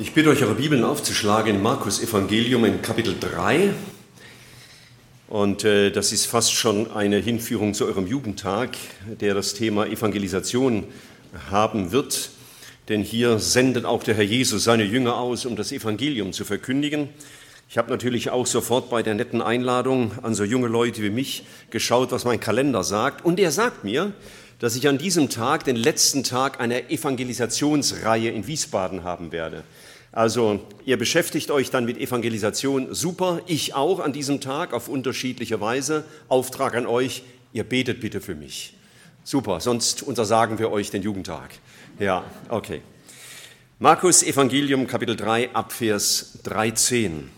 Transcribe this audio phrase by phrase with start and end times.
[0.00, 3.74] Ich bitte euch, eure Bibeln aufzuschlagen in Markus Evangelium in Kapitel 3.
[5.28, 8.78] Und äh, das ist fast schon eine Hinführung zu eurem Jugendtag,
[9.20, 10.86] der das Thema Evangelisation
[11.50, 12.30] haben wird.
[12.88, 17.10] Denn hier sendet auch der Herr Jesus seine Jünger aus, um das Evangelium zu verkündigen.
[17.68, 21.44] Ich habe natürlich auch sofort bei der netten Einladung an so junge Leute wie mich
[21.68, 23.22] geschaut, was mein Kalender sagt.
[23.22, 24.14] Und er sagt mir,
[24.60, 29.62] dass ich an diesem Tag den letzten Tag einer Evangelisationsreihe in Wiesbaden haben werde.
[30.12, 35.60] Also ihr beschäftigt euch dann mit Evangelisation, super, ich auch an diesem Tag auf unterschiedliche
[35.60, 36.04] Weise.
[36.28, 38.74] Auftrag an euch, ihr betet bitte für mich.
[39.22, 41.50] Super, sonst untersagen wir euch den Jugendtag.
[42.00, 42.82] Ja, okay.
[43.78, 47.30] Markus Evangelium Kapitel 3 Abvers 13.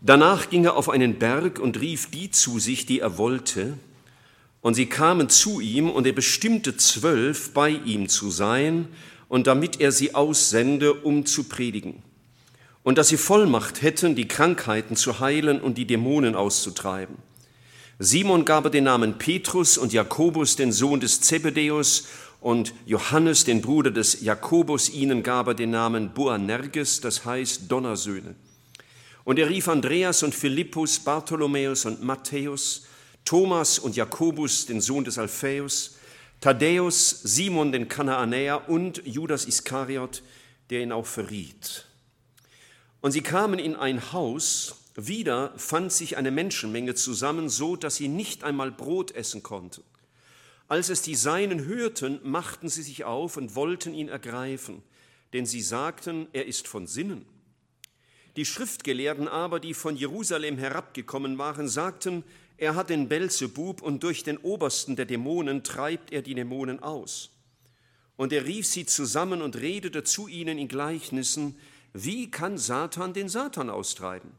[0.00, 3.78] Danach ging er auf einen Berg und rief die zu sich, die er wollte,
[4.60, 8.88] und sie kamen zu ihm, und er bestimmte zwölf, bei ihm zu sein,
[9.34, 12.04] und damit er sie aussende, um zu predigen.
[12.84, 17.16] Und dass sie Vollmacht hätten, die Krankheiten zu heilen und die Dämonen auszutreiben.
[17.98, 22.06] Simon gab er den Namen Petrus und Jakobus, den Sohn des Zebedäus,
[22.40, 28.36] und Johannes, den Bruder des Jakobus, ihnen gab er den Namen Boanerges, das heißt Donnersöhne.
[29.24, 32.84] Und er rief Andreas und Philippus, Bartholomäus und Matthäus,
[33.24, 35.96] Thomas und Jakobus, den Sohn des Alphaeus,
[36.40, 40.22] Thaddäus, Simon den Kanaanäer und Judas Iskariot,
[40.70, 41.86] der ihn auch verriet.
[43.00, 48.08] Und sie kamen in ein Haus, wieder fand sich eine Menschenmenge zusammen, so dass sie
[48.08, 49.82] nicht einmal Brot essen konnten.
[50.68, 54.82] Als es die Seinen hörten, machten sie sich auf und wollten ihn ergreifen,
[55.32, 57.26] denn sie sagten, er ist von Sinnen.
[58.36, 62.24] Die Schriftgelehrten aber, die von Jerusalem herabgekommen waren, sagten,
[62.64, 67.30] er hat den Belzebub und durch den Obersten der Dämonen treibt er die Dämonen aus.
[68.16, 71.58] Und er rief sie zusammen und redete zu ihnen in Gleichnissen,
[71.92, 74.30] wie kann Satan den Satan austreiben?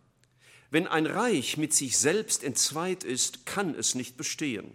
[0.72, 4.72] Wenn ein Reich mit sich selbst entzweit ist, kann es nicht bestehen.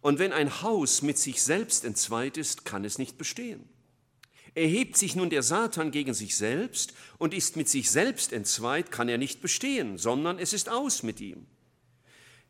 [0.00, 3.68] Und wenn ein Haus mit sich selbst entzweit ist, kann es nicht bestehen.
[4.54, 9.10] Erhebt sich nun der Satan gegen sich selbst und ist mit sich selbst entzweit, kann
[9.10, 11.46] er nicht bestehen, sondern es ist aus mit ihm.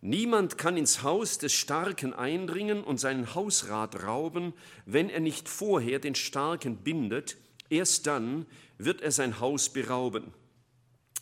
[0.06, 4.52] Niemand kann ins Haus des Starken eindringen und seinen Hausrat rauben,
[4.84, 7.38] wenn er nicht vorher den Starken bindet,
[7.70, 8.44] erst dann
[8.76, 10.34] wird er sein Haus berauben.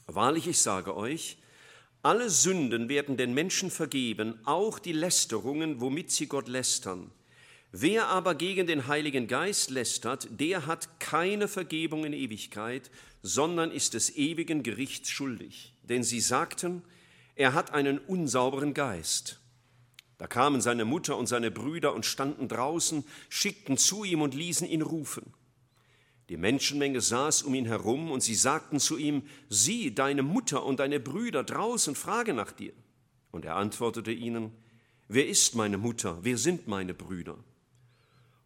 [0.09, 1.39] Wahrlich, ich sage euch,
[2.03, 7.13] alle Sünden werden den Menschen vergeben, auch die Lästerungen, womit sie Gott lästern.
[7.71, 12.91] Wer aber gegen den Heiligen Geist lästert, der hat keine Vergebung in Ewigkeit,
[13.23, 15.73] sondern ist des ewigen Gerichts schuldig.
[15.85, 16.83] Denn sie sagten,
[17.35, 19.41] er hat einen unsauberen Geist.
[20.19, 24.69] Da kamen seine Mutter und seine Brüder und standen draußen, schickten zu ihm und ließen
[24.69, 25.35] ihn rufen.
[26.29, 30.79] Die Menschenmenge saß um ihn herum und sie sagten zu ihm, sieh, deine Mutter und
[30.79, 32.73] deine Brüder draußen frage nach dir.
[33.33, 34.53] Und er antwortete ihnen,
[35.09, 37.37] wer ist meine Mutter, wer sind meine Brüder?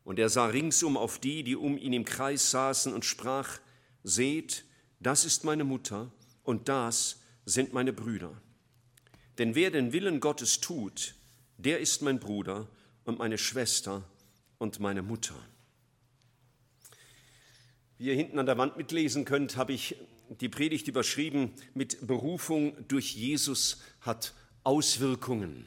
[0.04, 3.58] Und er sah ringsum auf die, die um ihn im Kreis saßen und sprach,
[4.02, 4.64] seht,
[4.98, 6.10] das ist meine Mutter
[6.42, 8.40] und das sind meine Brüder.
[9.38, 11.14] Denn wer den Willen Gottes tut,
[11.58, 12.68] der ist mein Bruder
[13.04, 14.04] und meine Schwester
[14.58, 15.34] und meine Mutter.
[17.98, 19.96] Wie ihr hinten an der Wand mitlesen könnt, habe ich
[20.28, 25.66] die Predigt überschrieben mit Berufung durch Jesus hat Auswirkungen.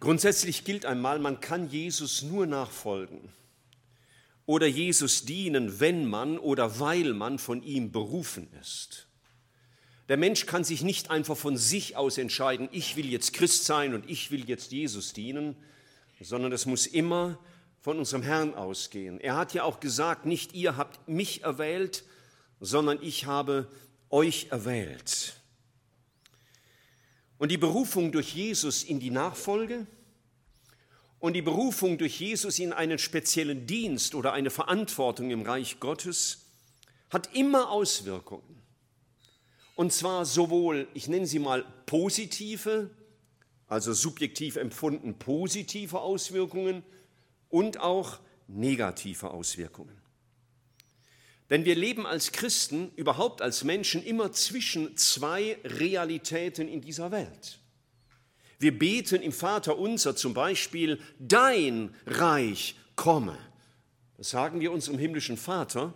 [0.00, 3.32] Grundsätzlich gilt einmal, man kann Jesus nur nachfolgen
[4.44, 9.08] oder Jesus dienen, wenn man oder weil man von ihm berufen ist.
[10.08, 13.92] Der Mensch kann sich nicht einfach von sich aus entscheiden, ich will jetzt Christ sein
[13.94, 15.56] und ich will jetzt Jesus dienen,
[16.20, 17.38] sondern es muss immer
[17.80, 19.20] von unserem Herrn ausgehen.
[19.20, 22.04] Er hat ja auch gesagt, nicht ihr habt mich erwählt,
[22.60, 23.68] sondern ich habe
[24.10, 25.40] euch erwählt.
[27.38, 29.86] Und die Berufung durch Jesus in die Nachfolge
[31.18, 36.46] und die Berufung durch Jesus in einen speziellen Dienst oder eine Verantwortung im Reich Gottes
[37.10, 38.62] hat immer Auswirkungen.
[39.76, 42.90] Und zwar sowohl, ich nenne sie mal positive,
[43.68, 46.82] also subjektiv empfunden positive Auswirkungen
[47.50, 48.18] und auch
[48.48, 49.96] negative Auswirkungen.
[51.50, 57.58] Denn wir leben als Christen, überhaupt als Menschen, immer zwischen zwei Realitäten in dieser Welt.
[58.58, 63.36] Wir beten im Vater unser zum Beispiel, dein Reich komme.
[64.16, 65.92] Das sagen wir unserem himmlischen Vater.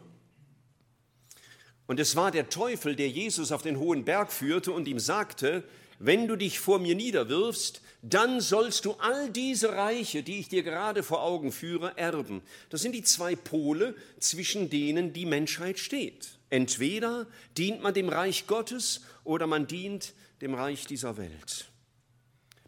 [1.90, 5.64] Und es war der Teufel, der Jesus auf den hohen Berg führte und ihm sagte,
[5.98, 10.62] wenn du dich vor mir niederwirfst, dann sollst du all diese Reiche, die ich dir
[10.62, 12.42] gerade vor Augen führe, erben.
[12.68, 16.38] Das sind die zwei Pole, zwischen denen die Menschheit steht.
[16.48, 17.26] Entweder
[17.58, 21.72] dient man dem Reich Gottes oder man dient dem Reich dieser Welt.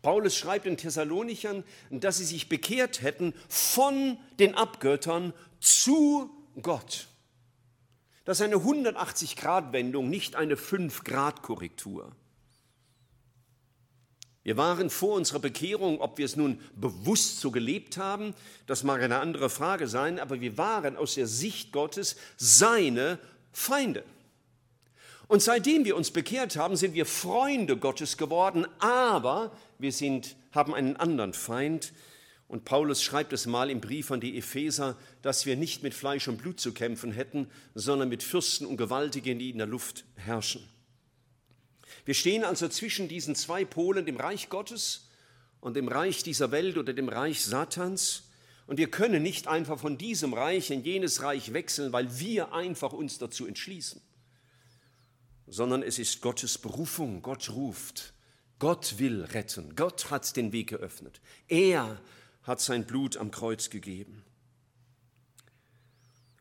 [0.03, 6.29] Paulus schreibt den Thessalonichern, dass sie sich bekehrt hätten von den Abgöttern zu
[6.61, 7.07] Gott.
[8.25, 12.13] Das ist eine 180-Grad-Wendung, nicht eine 5-Grad-Korrektur.
[14.45, 18.35] Wir waren vor unserer Bekehrung, ob wir es nun bewusst so gelebt haben,
[18.67, 23.19] das mag eine andere Frage sein, aber wir waren aus der Sicht Gottes seine
[23.53, 24.05] Feinde.
[25.29, 30.75] Und seitdem wir uns bekehrt haben, sind wir Freunde Gottes geworden, aber wir sind, haben
[30.75, 31.93] einen anderen Feind.
[32.53, 36.29] Und Paulus schreibt es mal im Brief an die Epheser, dass wir nicht mit Fleisch
[36.29, 40.63] und Blut zu kämpfen hätten, sondern mit Fürsten und Gewaltigen, die in der Luft herrschen.
[42.05, 45.09] Wir stehen also zwischen diesen zwei Polen, dem Reich Gottes
[45.63, 48.25] und dem Reich dieser Welt oder dem Reich Satans.
[48.67, 52.93] Und wir können nicht einfach von diesem Reich in jenes Reich wechseln, weil wir einfach
[52.93, 54.03] uns dazu entschließen,
[55.47, 57.23] sondern es ist Gottes Berufung.
[57.23, 58.13] Gott ruft.
[58.59, 59.75] Gott will retten.
[59.75, 61.23] Gott hat den Weg geöffnet.
[61.49, 61.99] Er
[62.43, 64.25] hat sein Blut am Kreuz gegeben.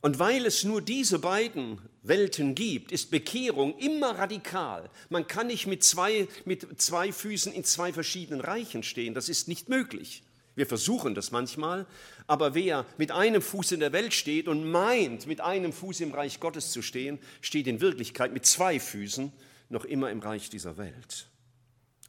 [0.01, 4.89] Und weil es nur diese beiden Welten gibt, ist Bekehrung immer radikal.
[5.09, 9.13] Man kann nicht mit zwei, mit zwei Füßen in zwei verschiedenen Reichen stehen.
[9.13, 10.24] Das ist nicht möglich.
[10.56, 11.86] Wir versuchen das manchmal,
[12.27, 16.12] aber wer mit einem Fuß in der Welt steht und meint, mit einem Fuß im
[16.12, 19.31] Reich Gottes zu stehen, steht in Wirklichkeit mit zwei Füßen
[19.69, 21.30] noch immer im Reich dieser Welt.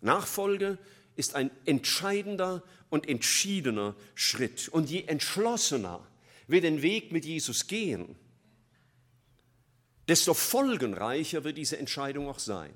[0.00, 0.78] Nachfolge
[1.14, 4.68] ist ein entscheidender und entschiedener Schritt.
[4.68, 6.06] Und je entschlossener
[6.46, 8.16] wir den Weg mit Jesus gehen,
[10.08, 12.72] desto folgenreicher wird diese Entscheidung auch sein.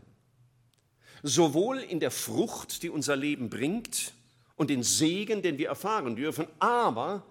[1.23, 4.15] Sowohl in der Frucht, die unser Leben bringt,
[4.57, 7.27] und den Segen, den wir erfahren dürfen, aber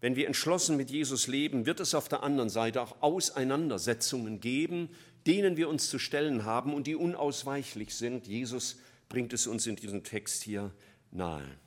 [0.00, 4.90] wenn wir entschlossen mit Jesus leben, wird es auf der anderen Seite auch Auseinandersetzungen geben,
[5.26, 8.28] denen wir uns zu stellen haben und die unausweichlich sind.
[8.28, 8.78] Jesus
[9.08, 10.70] bringt es uns in diesem Text hier
[11.10, 11.58] nahe.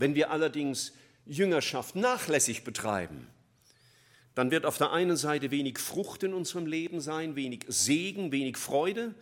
[0.00, 0.94] Wenn wir allerdings
[1.26, 3.26] Jüngerschaft nachlässig betreiben,
[4.34, 8.56] dann wird auf der einen Seite wenig Frucht in unserem Leben sein, wenig Segen, wenig
[8.56, 9.14] Freude.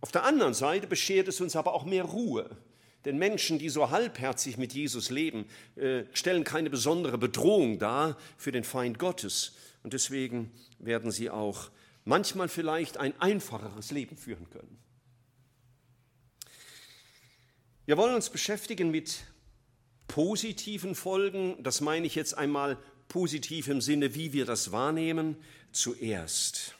[0.00, 2.50] Auf der anderen Seite beschert es uns aber auch mehr Ruhe.
[3.04, 5.46] Denn Menschen, die so halbherzig mit Jesus leben,
[5.76, 9.54] äh, stellen keine besondere Bedrohung dar für den Feind Gottes.
[9.84, 10.50] Und deswegen
[10.80, 11.70] werden sie auch
[12.04, 14.76] manchmal vielleicht ein einfacheres Leben führen können.
[17.84, 19.20] Wir wollen uns beschäftigen mit
[20.08, 25.36] positiven Folgen, das meine ich jetzt einmal positiv im Sinne, wie wir das wahrnehmen,
[25.72, 26.74] zuerst.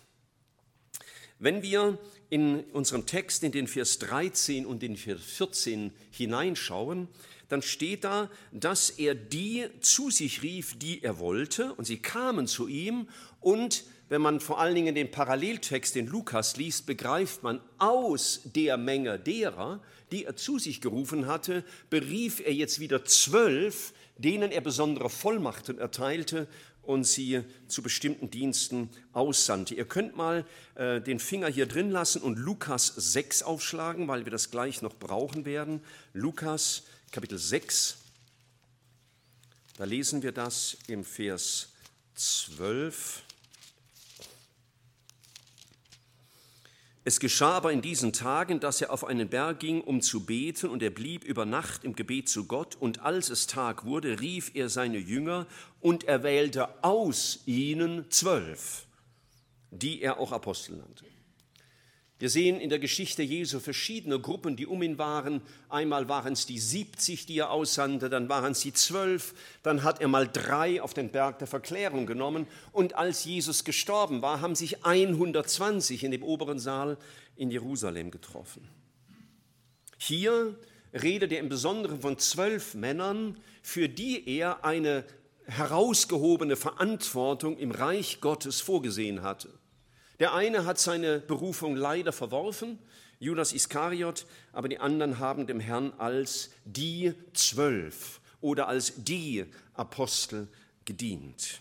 [1.39, 1.99] Wenn wir
[2.31, 7.09] in unserem Text in den Vers 13 und den Vers 14 hineinschauen,
[7.49, 12.47] dann steht da, dass er die zu sich rief, die er wollte, und sie kamen
[12.47, 13.09] zu ihm.
[13.41, 18.77] Und wenn man vor allen Dingen den Paralleltext in Lukas liest, begreift man, aus der
[18.77, 19.81] Menge derer,
[20.13, 25.79] die er zu sich gerufen hatte, berief er jetzt wieder zwölf, denen er besondere Vollmachten
[25.79, 26.47] erteilte
[26.83, 29.75] und sie zu bestimmten Diensten aussandte.
[29.75, 34.31] Ihr könnt mal äh, den Finger hier drin lassen und Lukas 6 aufschlagen, weil wir
[34.31, 35.81] das gleich noch brauchen werden.
[36.13, 37.99] Lukas Kapitel 6,
[39.77, 41.73] da lesen wir das im Vers
[42.15, 43.26] 12.
[47.09, 50.69] Es geschah aber in diesen Tagen, dass er auf einen Berg ging, um zu beten,
[50.69, 54.51] und er blieb über Nacht im Gebet zu Gott, und als es Tag wurde, rief
[54.55, 55.47] er seine Jünger,
[55.81, 58.89] und er wählte aus ihnen zwölf,
[59.71, 61.05] die er auch Apostel nannte.
[62.19, 65.43] Wir sehen in der Geschichte Jesu verschiedene Gruppen, die um ihn waren.
[65.69, 70.01] Einmal waren es die 70, die er aussandte, dann waren es die zwölf, dann hat
[70.01, 72.47] er mal drei auf den Berg der Verklärung genommen.
[72.73, 76.97] Und als Jesus gestorben war, haben sich 120 in dem oberen Saal
[77.37, 78.67] in Jerusalem getroffen.
[79.99, 80.59] Hier
[80.95, 85.05] redet er im Besonderen von zwölf Männern, für die er eine
[85.45, 89.51] herausgehobene Verantwortung im Reich Gottes vorgesehen hatte.
[90.19, 92.79] Der eine hat seine Berufung leider verworfen,
[93.19, 100.49] Judas Iskariot, aber die anderen haben dem Herrn als die Zwölf oder als die Apostel
[100.85, 101.61] gedient.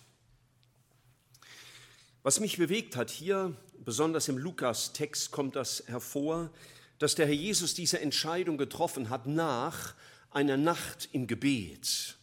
[2.24, 6.50] Was mich bewegt hat hier, besonders im Lukas-Text kommt das hervor,
[6.98, 9.96] dass der Herr Jesus diese Entscheidung getroffen hat nach
[10.32, 12.18] einer Nacht im Gebet.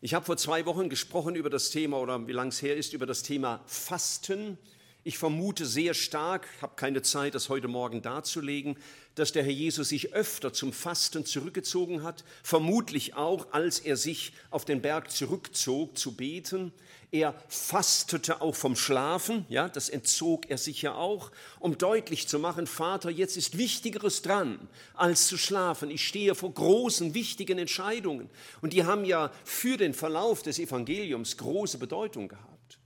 [0.00, 2.92] Ich habe vor zwei Wochen gesprochen über das Thema, oder wie lang es her ist,
[2.92, 4.58] über das Thema Fasten
[5.06, 8.76] Ich vermute sehr stark, habe keine Zeit, das heute Morgen darzulegen,
[9.14, 14.32] dass der Herr Jesus sich öfter zum Fasten zurückgezogen hat, vermutlich auch, als er sich
[14.50, 16.72] auf den Berg zurückzog zu beten.
[17.12, 22.40] Er fastete auch vom Schlafen, ja, das entzog er sich ja auch, um deutlich zu
[22.40, 25.88] machen, Vater, jetzt ist Wichtigeres dran, als zu schlafen.
[25.88, 28.28] Ich stehe vor großen, wichtigen Entscheidungen.
[28.60, 32.80] Und die haben ja für den Verlauf des Evangeliums große Bedeutung gehabt.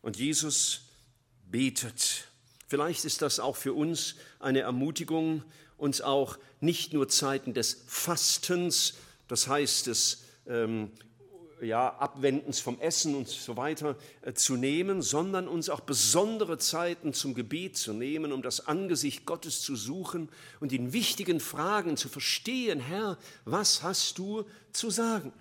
[0.00, 0.82] Und Jesus
[1.50, 2.28] betet.
[2.66, 5.42] Vielleicht ist das auch für uns eine Ermutigung,
[5.76, 8.94] uns auch nicht nur Zeiten des Fastens,
[9.28, 10.90] das heißt des ähm,
[11.60, 17.12] ja, Abwendens vom Essen und so weiter äh, zu nehmen, sondern uns auch besondere Zeiten
[17.12, 20.28] zum Gebet zu nehmen, um das Angesicht Gottes zu suchen
[20.60, 25.32] und in wichtigen Fragen zu verstehen, Herr, was hast du zu sagen?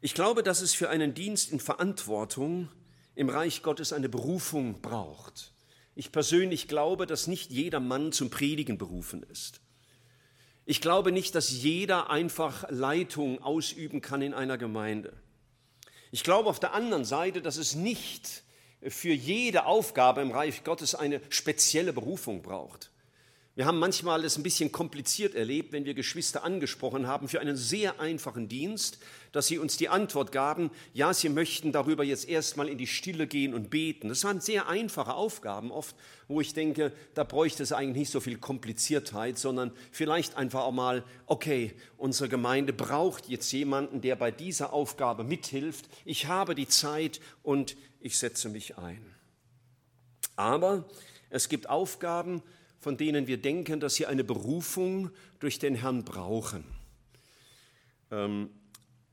[0.00, 2.68] Ich glaube, dass es für einen Dienst in Verantwortung
[3.18, 5.52] im Reich Gottes eine Berufung braucht.
[5.96, 9.60] Ich persönlich glaube, dass nicht jeder Mann zum Predigen berufen ist.
[10.66, 15.12] Ich glaube nicht, dass jeder einfach Leitung ausüben kann in einer Gemeinde.
[16.12, 18.44] Ich glaube auf der anderen Seite, dass es nicht
[18.86, 22.92] für jede Aufgabe im Reich Gottes eine spezielle Berufung braucht.
[23.58, 27.56] Wir haben manchmal es ein bisschen kompliziert erlebt, wenn wir Geschwister angesprochen haben für einen
[27.56, 29.00] sehr einfachen Dienst,
[29.32, 33.26] dass sie uns die Antwort gaben, ja, sie möchten darüber jetzt erstmal in die Stille
[33.26, 34.10] gehen und beten.
[34.10, 35.96] Das waren sehr einfache Aufgaben oft,
[36.28, 40.70] wo ich denke, da bräuchte es eigentlich nicht so viel Kompliziertheit, sondern vielleicht einfach auch
[40.70, 45.88] mal, okay, unsere Gemeinde braucht jetzt jemanden, der bei dieser Aufgabe mithilft.
[46.04, 49.16] Ich habe die Zeit und ich setze mich ein.
[50.36, 50.84] Aber
[51.28, 52.40] es gibt Aufgaben,
[52.78, 56.64] von denen wir denken, dass sie eine Berufung durch den Herrn brauchen.
[58.10, 58.50] Ähm,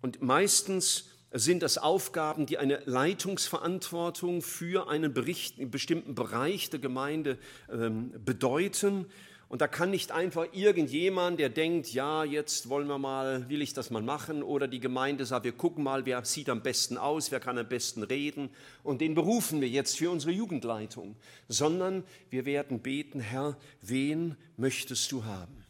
[0.01, 7.38] und meistens sind das Aufgaben, die eine Leitungsverantwortung für einen bestimmten Bereich der Gemeinde
[7.69, 9.07] ähm, bedeuten
[9.55, 13.71] und da kann nicht einfach irgendjemand, der denkt, ja, jetzt wollen wir mal, will ich
[13.71, 17.31] das mal machen, oder die Gemeinde sagt, wir gucken mal, wer sieht am besten aus,
[17.31, 18.50] wer kann am besten reden,
[18.83, 21.15] und den berufen wir jetzt für unsere Jugendleitung,
[21.47, 25.63] sondern wir werden beten, Herr, wen möchtest du haben?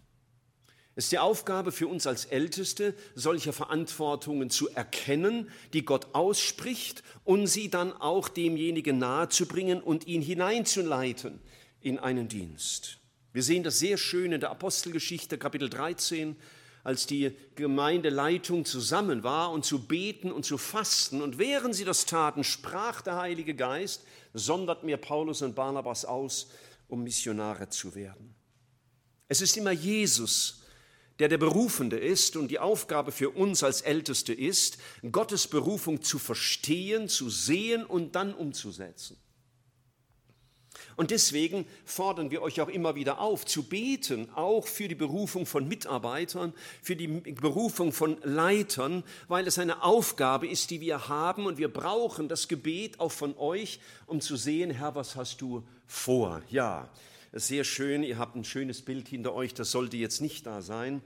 [0.96, 7.04] Es ist die Aufgabe für uns als Älteste, solche Verantwortungen zu erkennen, die Gott ausspricht
[7.24, 11.40] und sie dann auch demjenigen nahezubringen und ihn hineinzuleiten
[11.82, 12.98] in einen Dienst.
[13.36, 16.38] Wir sehen das sehr schön in der Apostelgeschichte, Kapitel 13,
[16.86, 21.22] als die Gemeindeleitung zusammen war und zu beten und zu fasten.
[21.22, 26.48] Und während sie das taten, sprach der Heilige Geist, sondert mir Paulus und Barnabas aus,
[26.88, 28.34] um Missionare zu werden.
[29.28, 30.64] Es ist immer Jesus,
[31.20, 34.78] der der Berufende ist und die Aufgabe für uns als Älteste ist,
[35.12, 39.18] Gottes Berufung zu verstehen, zu sehen und dann umzusetzen.
[40.96, 45.46] Und deswegen fordern wir euch auch immer wieder auf, zu beten, auch für die Berufung
[45.46, 51.46] von Mitarbeitern, für die Berufung von Leitern, weil es eine Aufgabe ist, die wir haben.
[51.46, 55.64] Und wir brauchen das Gebet auch von euch, um zu sehen, Herr, was hast du
[55.86, 56.42] vor?
[56.50, 56.90] Ja,
[57.34, 61.02] sehr schön, ihr habt ein schönes Bild hinter euch, das sollte jetzt nicht da sein,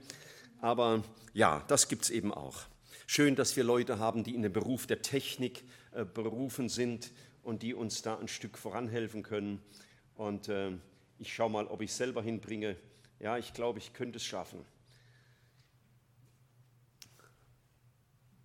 [0.60, 1.02] aber
[1.34, 2.62] ja, das gibt's eben auch.
[3.08, 7.10] Schön, dass wir Leute haben, die in den Beruf der Technik äh, berufen sind
[7.50, 9.60] und die uns da ein Stück voranhelfen können.
[10.14, 10.70] Und äh,
[11.18, 12.76] ich schaue mal, ob ich es selber hinbringe.
[13.18, 14.64] Ja, ich glaube, ich könnte es schaffen.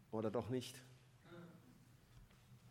[0.09, 0.81] Oder doch nicht?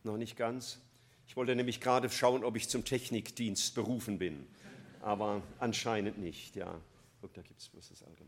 [0.02, 0.80] Noch nicht ganz.
[1.28, 4.44] Ich wollte nämlich gerade schauen, ob ich zum Technikdienst berufen bin.
[5.02, 6.80] Aber anscheinend nicht, ja.
[7.20, 8.23] Guck, da gibt es bloß das Netz.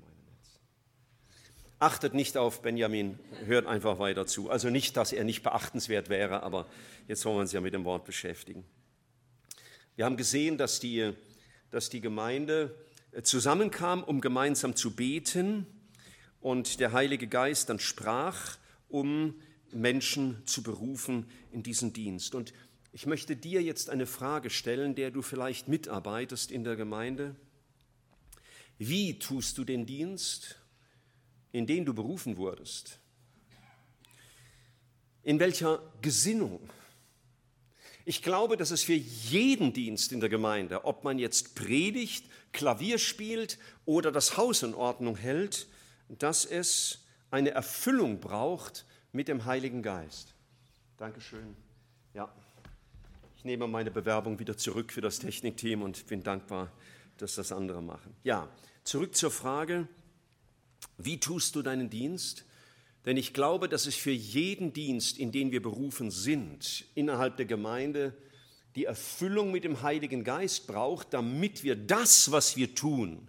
[1.79, 4.49] Achtet nicht auf Benjamin, hört einfach weiter zu.
[4.49, 6.67] Also nicht, dass er nicht beachtenswert wäre, aber
[7.07, 8.65] jetzt wollen wir uns ja mit dem Wort beschäftigen.
[9.95, 11.13] Wir haben gesehen, dass die,
[11.71, 12.75] dass die Gemeinde
[13.23, 15.67] zusammenkam, um gemeinsam zu beten
[16.41, 18.57] und der Heilige Geist dann sprach,
[18.89, 19.35] um
[19.71, 22.35] Menschen zu berufen in diesen Dienst.
[22.35, 22.55] Und
[22.93, 27.37] ich möchte dir jetzt eine Frage stellen, der du vielleicht mitarbeitest in der Gemeinde.
[28.79, 30.59] Wie tust du den Dienst?
[31.57, 33.01] In den du berufen wurdest?
[35.23, 36.69] In welcher Gesinnung?
[38.05, 42.99] Ich glaube, dass es für jeden Dienst in der Gemeinde, ob man jetzt predigt, Klavier
[42.99, 45.67] spielt oder das Haus in Ordnung hält,
[46.11, 50.35] dass es eine Erfüllung braucht mit dem Heiligen Geist.
[50.99, 51.57] Dankeschön.
[52.13, 52.31] Ja,
[53.39, 56.71] ich nehme meine Bewerbung wieder zurück für das Technikteam und bin dankbar,
[57.17, 58.15] dass das andere machen.
[58.25, 58.47] Ja,
[58.85, 59.89] zurück zur Frage,
[60.99, 62.45] wie tust du deinen Dienst?
[63.05, 67.47] Denn ich glaube, dass es für jeden Dienst, in den wir berufen sind, innerhalb der
[67.47, 68.15] Gemeinde,
[68.75, 73.29] die Erfüllung mit dem Heiligen Geist braucht, damit wir das, was wir tun,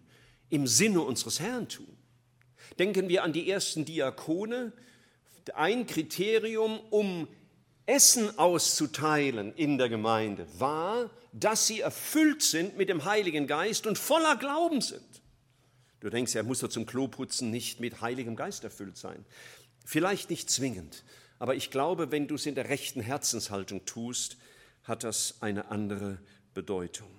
[0.50, 1.98] im Sinne unseres Herrn tun.
[2.80, 4.74] Denken wir an die ersten Diakone.
[5.54, 7.28] Ein Kriterium, um
[7.86, 13.98] Essen auszuteilen in der Gemeinde, war, dass sie erfüllt sind mit dem Heiligen Geist und
[13.98, 15.07] voller Glauben sind.
[16.08, 19.26] Du denkst, er muss doch zum Kloputzen nicht mit Heiligem Geist erfüllt sein.
[19.84, 21.04] Vielleicht nicht zwingend,
[21.38, 24.38] aber ich glaube, wenn du es in der rechten Herzenshaltung tust,
[24.84, 26.18] hat das eine andere
[26.54, 27.10] Bedeutung.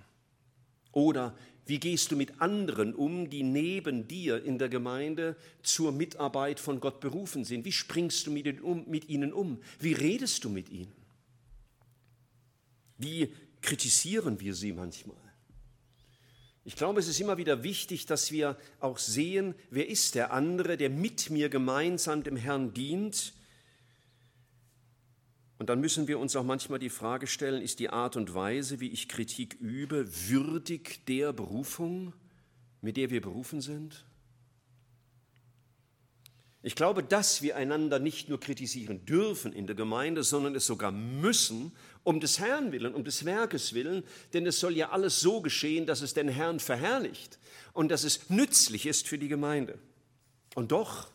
[0.92, 6.58] Oder wie gehst du mit anderen um, die neben dir in der Gemeinde zur Mitarbeit
[6.58, 7.66] von Gott berufen sind?
[7.66, 8.30] Wie springst du?
[8.30, 9.60] Mit ihnen um?
[9.80, 10.96] Wie redest du mit ihnen?
[12.96, 15.27] Wie kritisieren wir sie manchmal?
[16.68, 20.76] Ich glaube, es ist immer wieder wichtig, dass wir auch sehen, wer ist der andere,
[20.76, 23.32] der mit mir gemeinsam dem Herrn dient
[25.58, 28.80] und dann müssen wir uns auch manchmal die Frage stellen, ist die Art und Weise,
[28.80, 32.12] wie ich Kritik übe, würdig der Berufung,
[32.82, 34.04] mit der wir berufen sind?
[36.68, 40.92] Ich glaube, dass wir einander nicht nur kritisieren dürfen in der Gemeinde, sondern es sogar
[40.92, 41.72] müssen,
[42.04, 45.86] um des Herrn willen, um des Werkes willen, denn es soll ja alles so geschehen,
[45.86, 47.38] dass es den Herrn verherrlicht
[47.72, 49.78] und dass es nützlich ist für die Gemeinde.
[50.56, 51.08] Und doch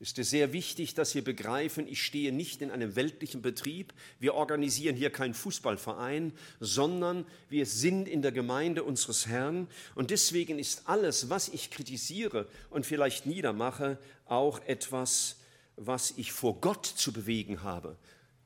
[0.00, 3.92] ist es sehr wichtig, dass wir begreifen, ich stehe nicht in einem weltlichen Betrieb.
[4.18, 9.68] Wir organisieren hier keinen Fußballverein, sondern wir sind in der Gemeinde unseres Herrn.
[9.94, 15.36] Und deswegen ist alles, was ich kritisiere und vielleicht niedermache, auch etwas,
[15.76, 17.96] was ich vor Gott zu bewegen habe.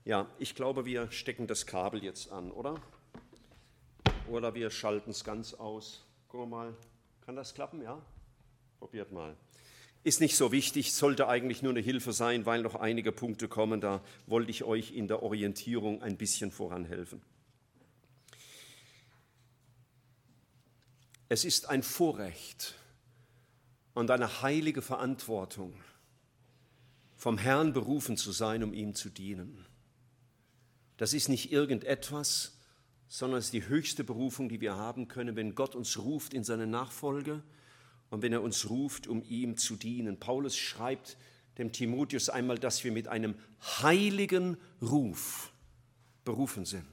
[0.05, 2.83] Ja, ich glaube, wir stecken das Kabel jetzt an, oder?
[4.29, 6.05] Oder wir schalten es ganz aus.
[6.27, 6.75] Gucken wir mal.
[7.25, 7.81] Kann das klappen?
[7.81, 8.03] Ja?
[8.81, 9.37] Probiert mal.
[10.05, 13.81] Ist nicht so wichtig, sollte eigentlich nur eine Hilfe sein, weil noch einige Punkte kommen.
[13.81, 17.23] Da wollte ich euch in der Orientierung ein bisschen voranhelfen.
[21.31, 22.75] Es ist ein Vorrecht
[23.95, 25.75] und eine heilige Verantwortung,
[27.17, 29.65] vom Herrn berufen zu sein, um ihm zu dienen.
[30.99, 32.59] Das ist nicht irgendetwas,
[33.09, 36.45] sondern es ist die höchste Berufung, die wir haben können, wenn Gott uns ruft in
[36.45, 37.43] seine Nachfolge
[38.15, 40.21] und wenn er uns ruft, um ihm zu dienen.
[40.21, 41.17] Paulus schreibt
[41.59, 43.35] dem Timotheus einmal, dass wir mit einem
[43.83, 45.53] heiligen Ruf
[46.25, 46.87] berufen sind.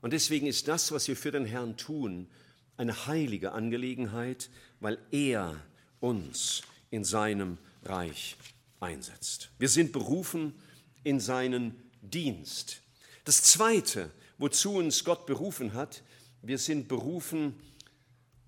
[0.00, 2.28] Und deswegen ist das, was wir für den Herrn tun,
[2.76, 5.60] eine heilige Angelegenheit, weil er
[5.98, 8.36] uns in seinem Reich
[8.78, 9.50] einsetzt.
[9.58, 10.54] Wir sind berufen
[11.02, 12.80] in seinen Dienst.
[13.24, 14.08] Das Zweite,
[14.38, 16.04] wozu uns Gott berufen hat,
[16.42, 17.56] wir sind berufen,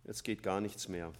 [0.04, 1.12] jetzt geht gar nichts mehr,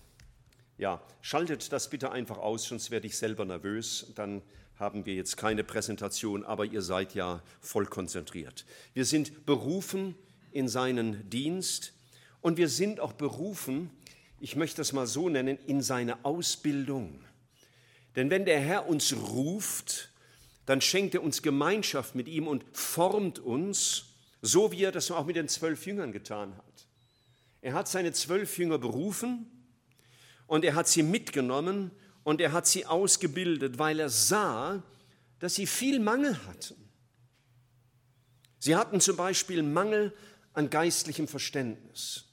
[0.77, 4.13] ja, schaltet das bitte einfach aus, sonst werde ich selber nervös.
[4.15, 4.43] Dann
[4.77, 8.65] haben wir jetzt keine Präsentation, aber ihr seid ja voll konzentriert.
[8.93, 10.17] Wir sind berufen
[10.51, 11.93] in seinen Dienst
[12.41, 13.91] und wir sind auch berufen,
[14.41, 17.25] ich möchte das mal so nennen, in seine Ausbildung.
[18.17, 20.11] Denn wenn der Herr uns ruft,
[20.67, 24.07] dann schenkt er uns Gemeinschaft mit ihm und formt uns,
[24.43, 26.87] so wie er das auch mit den zwölf Jüngern getan hat.
[27.63, 29.47] Er hat seine zwölf Jünger berufen
[30.47, 31.91] und er hat sie mitgenommen
[32.23, 34.83] und er hat sie ausgebildet, weil er sah,
[35.39, 36.77] dass sie viel Mangel hatten.
[38.59, 40.13] Sie hatten zum Beispiel Mangel
[40.55, 42.25] an geistlichem Verständnis.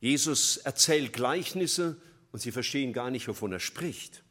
[0.00, 1.96] Jesus erzählt Gleichnisse
[2.32, 4.22] und sie verstehen gar nicht, wovon er spricht.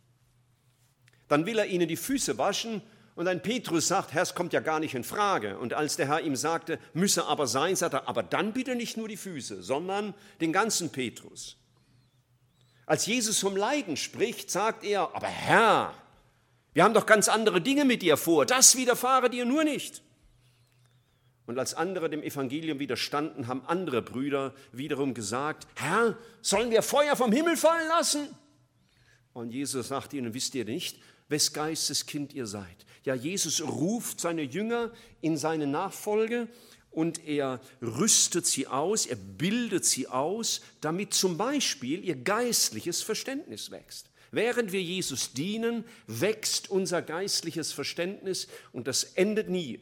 [1.28, 2.82] Dann will er ihnen die Füße waschen
[3.16, 5.58] und ein Petrus sagt, Herr, es kommt ja gar nicht in Frage.
[5.58, 8.96] Und als der Herr ihm sagte, müsse aber sein, sagt er, aber dann bitte nicht
[8.96, 11.58] nur die Füße, sondern den ganzen Petrus.
[12.88, 15.94] Als Jesus vom Leiden spricht, sagt er, aber Herr,
[16.74, 20.02] wir haben doch ganz andere Dinge mit dir vor, das widerfahre dir nur nicht.
[21.46, 27.18] Und als andere dem Evangelium widerstanden, haben andere Brüder wiederum gesagt, Herr, sollen wir Feuer
[27.18, 28.34] vom Himmel fallen lassen?
[29.34, 30.98] Und Jesus sagt ihnen, wisst ihr nicht,
[31.28, 32.86] wes Geistes Kind ihr seid?
[33.04, 36.48] Ja, Jesus ruft seine Jünger in seine Nachfolge
[36.92, 43.72] und er rüstet sie aus, er bildet sie aus, damit zum Beispiel ihr geistliches Verständnis
[43.72, 44.10] wächst.
[44.32, 49.80] Während wir Jesus dienen, wächst unser geistliches Verständnis und das endet nie.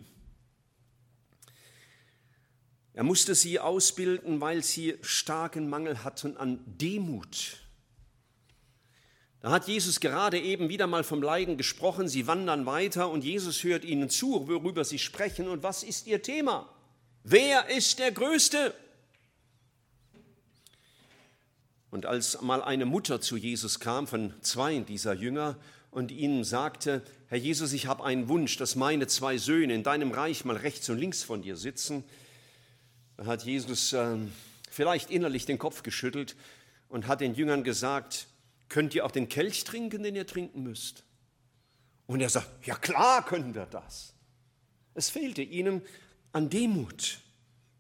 [2.93, 7.57] Er musste sie ausbilden, weil sie starken Mangel hatten an Demut.
[9.41, 12.07] Da hat Jesus gerade eben wieder mal vom Leiden gesprochen.
[12.07, 16.21] Sie wandern weiter und Jesus hört ihnen zu, worüber sie sprechen und was ist ihr
[16.21, 16.69] Thema.
[17.27, 18.71] Wer ist der Größte?
[21.89, 25.57] Und als mal eine Mutter zu Jesus kam von zwei dieser Jünger
[25.89, 30.11] und ihnen sagte, Herr Jesus, ich habe einen Wunsch, dass meine zwei Söhne in deinem
[30.11, 32.03] Reich mal rechts und links von dir sitzen.
[33.17, 34.17] Hat Jesus äh,
[34.69, 36.35] vielleicht innerlich den Kopf geschüttelt
[36.89, 38.27] und hat den Jüngern gesagt,
[38.69, 41.05] könnt ihr auch den Kelch trinken, den ihr trinken müsst?
[42.05, 44.13] Und er sagt, ja klar können wir das.
[44.93, 45.81] Es fehlte ihnen
[46.36, 47.19] an Demut.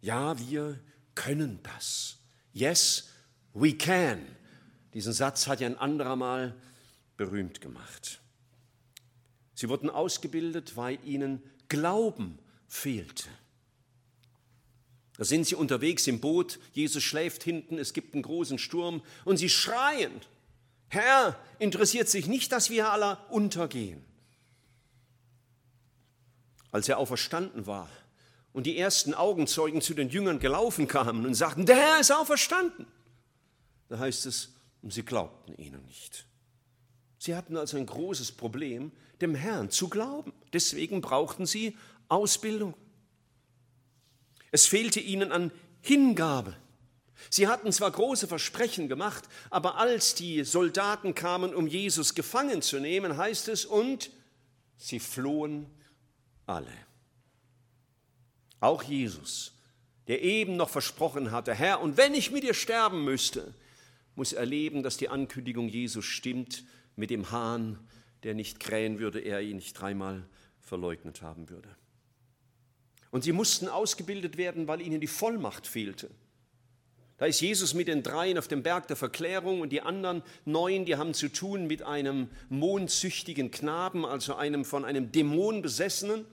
[0.01, 0.79] Ja, wir
[1.13, 2.17] können das.
[2.53, 3.09] Yes,
[3.53, 4.25] we can.
[4.93, 6.55] Diesen Satz hat ja ein anderer Mal
[7.17, 8.21] berühmt gemacht.
[9.55, 12.39] Sie wurden ausgebildet, weil ihnen Glauben
[12.69, 13.27] fehlte.
[15.17, 19.35] Da sind sie unterwegs im Boot, Jesus schläft hinten, es gibt einen großen Sturm und
[19.35, 20.13] sie schreien,
[20.87, 24.03] Herr, interessiert sich nicht, dass wir alle untergehen.
[26.71, 27.89] Als er auferstanden war
[28.55, 32.87] und die ersten Augenzeugen zu den Jüngern gelaufen kamen und sagten, der Herr ist auferstanden,
[33.89, 36.25] da heißt es, und sie glaubten ihnen nicht.
[37.19, 40.31] Sie hatten also ein großes Problem, dem Herrn zu glauben.
[40.53, 41.75] Deswegen brauchten sie
[42.07, 42.75] Ausbildung.
[44.51, 46.55] Es fehlte ihnen an Hingabe.
[47.29, 52.79] Sie hatten zwar große Versprechen gemacht, aber als die Soldaten kamen, um Jesus gefangen zu
[52.79, 54.11] nehmen, heißt es, und
[54.77, 55.65] sie flohen
[56.45, 56.84] alle.
[58.59, 59.53] Auch Jesus,
[60.07, 63.53] der eben noch versprochen hatte, Herr, und wenn ich mit dir sterben müsste,
[64.15, 66.63] muss erleben, dass die Ankündigung Jesus stimmt
[66.95, 67.79] mit dem Hahn,
[68.23, 70.25] der nicht krähen würde, er ihn nicht dreimal
[70.61, 71.69] verleugnet haben würde.
[73.11, 76.09] Und sie mussten ausgebildet werden, weil ihnen die Vollmacht fehlte.
[77.17, 80.83] Da ist Jesus mit den dreien auf dem Berg der Verklärung und die anderen neun,
[80.83, 86.25] die haben zu tun mit einem mondsüchtigen Knaben, also einem von einem Dämon besessenen.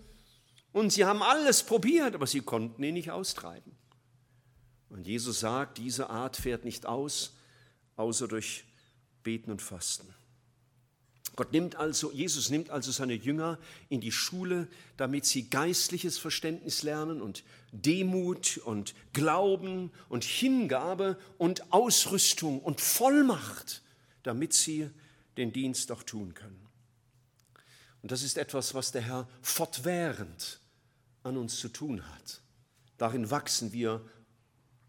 [0.72, 3.72] Und sie haben alles probiert, aber sie konnten ihn nicht austreiben.
[4.88, 7.34] Und Jesus sagt, diese Art fährt nicht aus,
[7.96, 8.64] außer durch
[9.22, 10.14] Beten und Fasten.
[11.34, 13.58] Gott nimmt also, Jesus nimmt also seine Jünger
[13.88, 21.72] in die Schule, damit sie geistliches Verständnis lernen und Demut und Glauben und Hingabe und
[21.72, 23.82] Ausrüstung und Vollmacht,
[24.24, 24.90] damit sie
[25.38, 26.68] den Dienst auch tun können.
[28.02, 30.60] Und das ist etwas, was der Herr fortwährend
[31.22, 32.40] an uns zu tun hat.
[32.98, 34.00] Darin wachsen wir,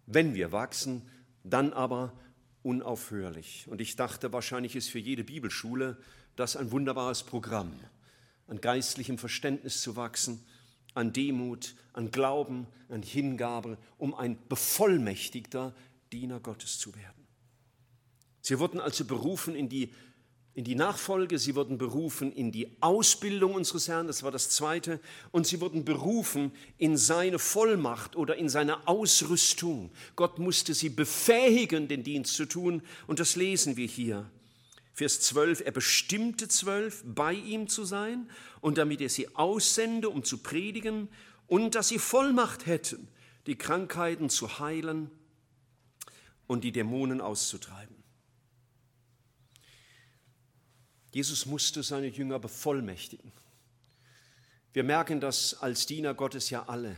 [0.06, 1.10] wenn wir wachsen,
[1.43, 2.13] dann aber
[2.62, 3.67] unaufhörlich.
[3.67, 5.98] Und ich dachte, wahrscheinlich ist für jede Bibelschule
[6.36, 7.74] das ein wunderbares Programm,
[8.48, 10.43] an geistlichem Verständnis zu wachsen,
[10.93, 15.74] an Demut, an Glauben, an Hingabe, um ein bevollmächtigter
[16.12, 17.28] Diener Gottes zu werden.
[18.41, 19.93] Sie wurden also berufen in die
[20.55, 24.99] in die Nachfolge, sie wurden berufen in die Ausbildung unseres Herrn, das war das Zweite,
[25.31, 29.91] und sie wurden berufen in seine Vollmacht oder in seine Ausrüstung.
[30.15, 34.29] Gott musste sie befähigen, den Dienst zu tun, und das lesen wir hier.
[34.93, 38.29] Vers 12, er bestimmte zwölf, bei ihm zu sein,
[38.61, 41.09] und damit er sie aussende, um zu predigen,
[41.47, 43.07] und dass sie Vollmacht hätten,
[43.47, 45.09] die Krankheiten zu heilen
[46.45, 48.02] und die Dämonen auszutreiben.
[51.13, 53.32] Jesus musste seine Jünger bevollmächtigen.
[54.73, 56.95] Wir merken das als Diener Gottes ja alle.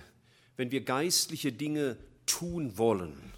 [0.55, 3.33] Wenn wir geistliche Dinge tun wollen,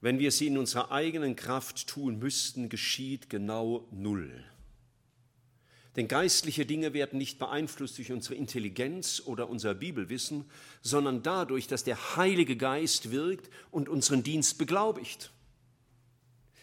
[0.00, 4.44] wenn wir sie in unserer eigenen Kraft tun müssten, geschieht genau null.
[5.96, 10.44] Denn geistliche Dinge werden nicht beeinflusst durch unsere Intelligenz oder unser Bibelwissen,
[10.82, 15.30] sondern dadurch, dass der Heilige Geist wirkt und unseren Dienst beglaubigt.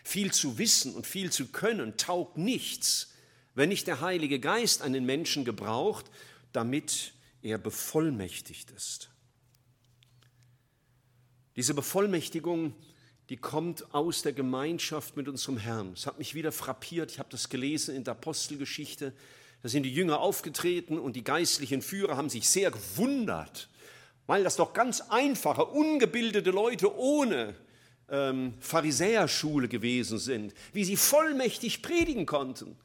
[0.04, 3.14] Viel zu wissen und viel zu können taugt nichts,
[3.54, 6.06] wenn nicht der Heilige Geist einen Menschen gebraucht,
[6.54, 9.10] damit er bevollmächtigt ist.
[11.56, 12.74] Diese Bevollmächtigung,
[13.30, 15.94] die kommt aus der Gemeinschaft mit unserem Herrn.
[15.94, 19.14] Es hat mich wieder frappiert, ich habe das gelesen in der Apostelgeschichte.
[19.62, 23.70] Da sind die Jünger aufgetreten und die geistlichen Führer haben sich sehr gewundert,
[24.28, 27.56] weil das doch ganz einfache, ungebildete Leute ohne
[28.12, 32.76] ähm, Pharisäerschule gewesen sind, wie sie vollmächtig predigen konnten.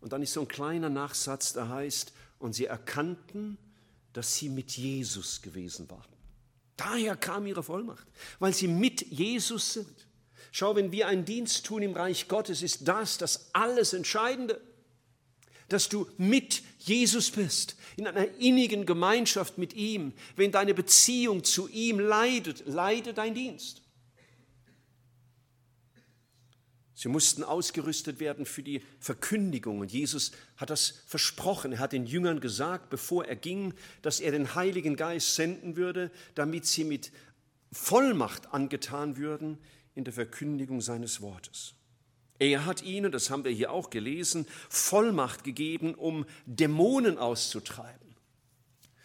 [0.00, 3.58] Und dann ist so ein kleiner Nachsatz, der heißt, und sie erkannten,
[4.12, 6.04] dass sie mit Jesus gewesen waren.
[6.76, 8.06] Daher kam ihre Vollmacht,
[8.38, 10.06] weil sie mit Jesus sind.
[10.52, 14.60] Schau, wenn wir einen Dienst tun im Reich Gottes, ist das das alles Entscheidende,
[15.68, 20.12] dass du mit Jesus bist, in einer innigen Gemeinschaft mit ihm.
[20.36, 23.83] Wenn deine Beziehung zu ihm leidet, leide dein Dienst.
[26.94, 29.80] Sie mussten ausgerüstet werden für die Verkündigung.
[29.80, 31.72] Und Jesus hat das versprochen.
[31.72, 36.10] Er hat den Jüngern gesagt, bevor er ging, dass er den Heiligen Geist senden würde,
[36.36, 37.10] damit sie mit
[37.72, 39.58] Vollmacht angetan würden
[39.96, 41.74] in der Verkündigung seines Wortes.
[42.38, 48.14] Er hat ihnen, das haben wir hier auch gelesen, Vollmacht gegeben, um Dämonen auszutreiben.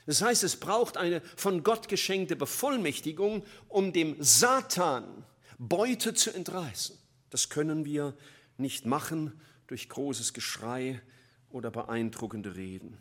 [0.06, 5.26] Das heißt, es braucht eine von Gott geschenkte Bevollmächtigung, um dem Satan
[5.60, 6.98] Beute zu entreißen.
[7.30, 8.16] Das können wir
[8.58, 11.02] nicht machen durch großes Geschrei
[11.50, 12.98] oder beeindruckende Reden.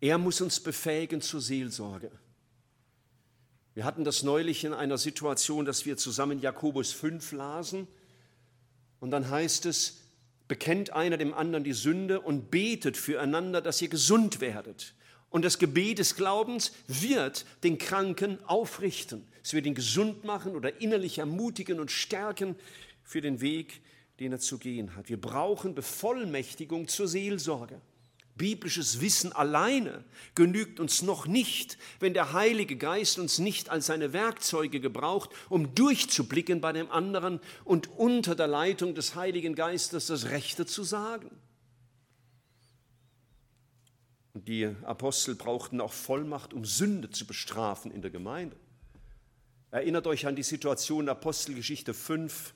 [0.00, 2.10] Er muss uns befähigen zur Seelsorge.
[3.74, 7.86] Wir hatten das neulich in einer Situation, dass wir zusammen Jakobus 5 lasen.
[9.00, 10.00] Und dann heißt es,
[10.48, 14.94] bekennt einer dem anderen die Sünde und betet füreinander, dass ihr gesund werdet.
[15.30, 19.26] Und das Gebet des Glaubens wird den Kranken aufrichten.
[19.42, 22.56] Es wird ihn gesund machen oder innerlich ermutigen und stärken
[23.02, 23.82] für den Weg,
[24.20, 25.08] den er zu gehen hat.
[25.08, 27.80] Wir brauchen Bevollmächtigung zur Seelsorge.
[28.38, 34.12] Biblisches Wissen alleine genügt uns noch nicht, wenn der Heilige Geist uns nicht als seine
[34.12, 40.30] Werkzeuge gebraucht, um durchzublicken bei dem anderen und unter der Leitung des Heiligen Geistes das
[40.30, 41.30] Rechte zu sagen.
[44.46, 48.56] Die Apostel brauchten auch Vollmacht, um Sünde zu bestrafen in der Gemeinde.
[49.70, 52.54] Erinnert euch an die Situation Apostelgeschichte 5,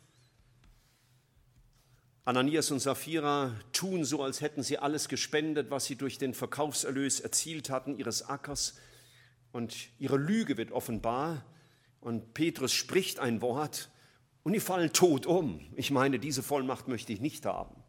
[2.24, 7.18] Ananias und Sapphira tun so, als hätten sie alles gespendet, was sie durch den Verkaufserlös
[7.18, 8.76] erzielt hatten, ihres Ackers.
[9.50, 11.44] Und ihre Lüge wird offenbar.
[12.00, 13.90] Und Petrus spricht ein Wort
[14.44, 15.60] und die fallen tot um.
[15.74, 17.81] Ich meine, diese Vollmacht möchte ich nicht haben.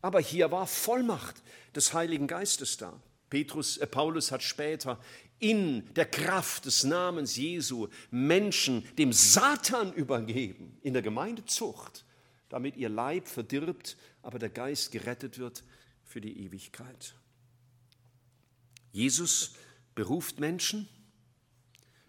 [0.00, 1.36] Aber hier war Vollmacht
[1.74, 3.00] des Heiligen Geistes da.
[3.30, 4.98] Petrus, äh, Paulus hat später
[5.38, 12.04] in der Kraft des Namens Jesu Menschen dem Satan übergeben in der Gemeindezucht
[12.48, 15.64] damit ihr Leib verdirbt, aber der Geist gerettet wird
[16.04, 17.14] für die Ewigkeit.
[18.92, 19.54] Jesus
[19.94, 20.88] beruft Menschen,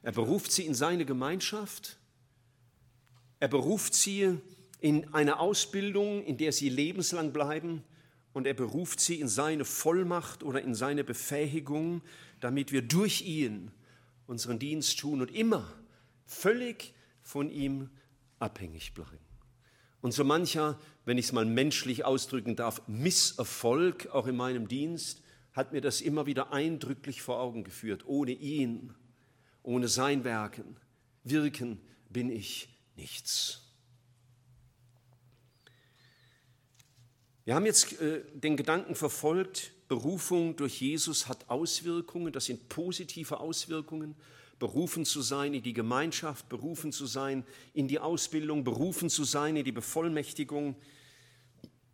[0.02, 1.98] er beruft sie in seine Gemeinschaft,
[3.40, 4.40] er beruft sie
[4.80, 7.84] in eine Ausbildung, in der sie lebenslang bleiben
[8.34, 12.02] und er beruft sie in seine Vollmacht oder in seine Befähigung,
[12.40, 13.72] damit wir durch ihn
[14.28, 15.68] unseren Dienst tun und immer
[16.26, 17.90] völlig von ihm
[18.38, 19.18] abhängig bleiben.
[20.02, 25.22] Und so mancher, wenn ich es mal menschlich ausdrücken darf, Misserfolg auch in meinem Dienst
[25.52, 28.06] hat mir das immer wieder eindrücklich vor Augen geführt.
[28.06, 28.94] Ohne ihn,
[29.64, 30.78] ohne sein Werken,
[31.24, 33.69] Wirken bin ich nichts.
[37.46, 43.40] Wir haben jetzt äh, den Gedanken verfolgt, Berufung durch Jesus hat Auswirkungen, das sind positive
[43.40, 44.16] Auswirkungen
[44.60, 49.56] berufen zu sein in die Gemeinschaft, berufen zu sein in die Ausbildung, berufen zu sein
[49.56, 50.76] in die Bevollmächtigung.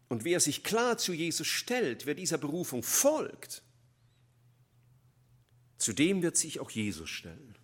[0.10, 3.62] Und wer sich klar zu Jesus stellt, wer dieser Berufung folgt,
[5.78, 7.56] zu dem wird sich auch Jesus stellen.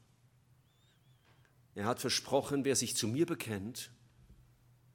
[1.74, 3.91] Er hat versprochen, wer sich zu mir bekennt,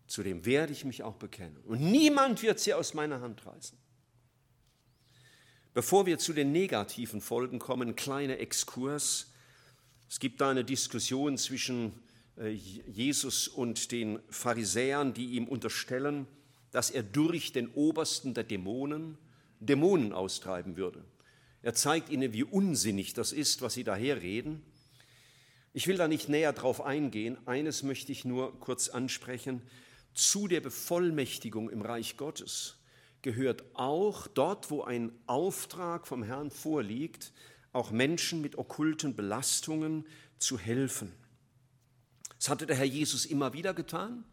[0.07, 1.57] zu dem werde ich mich auch bekennen.
[1.64, 3.77] Und niemand wird sie aus meiner Hand reißen.
[5.75, 9.33] Bevor wir zu den negativen Folgen kommen, ein kleiner Exkurs
[10.09, 11.92] es gibt da eine Diskussion zwischen
[12.37, 16.27] äh, Jesus und den Pharisäern, die ihm unterstellen,
[16.71, 19.19] dass er durch den Obersten der Dämonen
[19.59, 21.03] Dämonen austreiben würde.
[21.62, 24.62] Er zeigt ihnen, wie unsinnig das ist, was sie daherreden.
[25.73, 27.38] Ich will da nicht näher drauf eingehen.
[27.47, 29.62] Eines möchte ich nur kurz ansprechen.
[30.16, 32.79] Zu der Bevollmächtigung im Reich Gottes
[33.20, 37.35] gehört auch dort, wo ein Auftrag vom Herrn vorliegt,
[37.74, 40.07] auch Menschen mit okkulten Belastungen
[40.38, 41.12] zu helfen.
[42.38, 44.24] Das hatte der Herr Jesus immer wieder getan.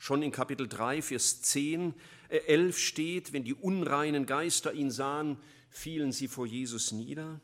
[0.00, 1.94] Schon in Kapitel 3, Vers 10,
[2.28, 5.38] äh 11 steht, wenn die unreinen Geister ihn sahen,
[5.70, 7.40] fielen sie vor Jesus nieder.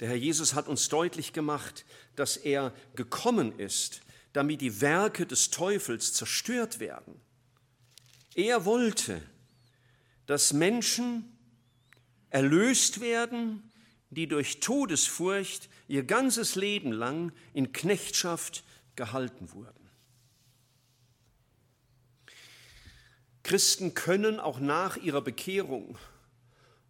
[0.00, 1.84] Der Herr Jesus hat uns deutlich gemacht,
[2.16, 7.20] dass er gekommen ist, damit die Werke des Teufels zerstört werden.
[8.34, 9.22] Er wollte,
[10.26, 11.38] dass Menschen
[12.30, 13.62] erlöst werden,
[14.10, 18.64] die durch Todesfurcht ihr ganzes Leben lang in Knechtschaft
[18.96, 19.78] gehalten wurden.
[23.42, 25.96] Christen können auch nach ihrer Bekehrung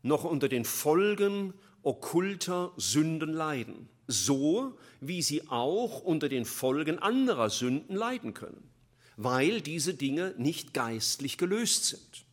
[0.03, 7.51] noch unter den Folgen okkulter Sünden leiden, so wie sie auch unter den Folgen anderer
[7.51, 8.69] Sünden leiden können,
[9.17, 12.25] weil diese Dinge nicht geistlich gelöst sind.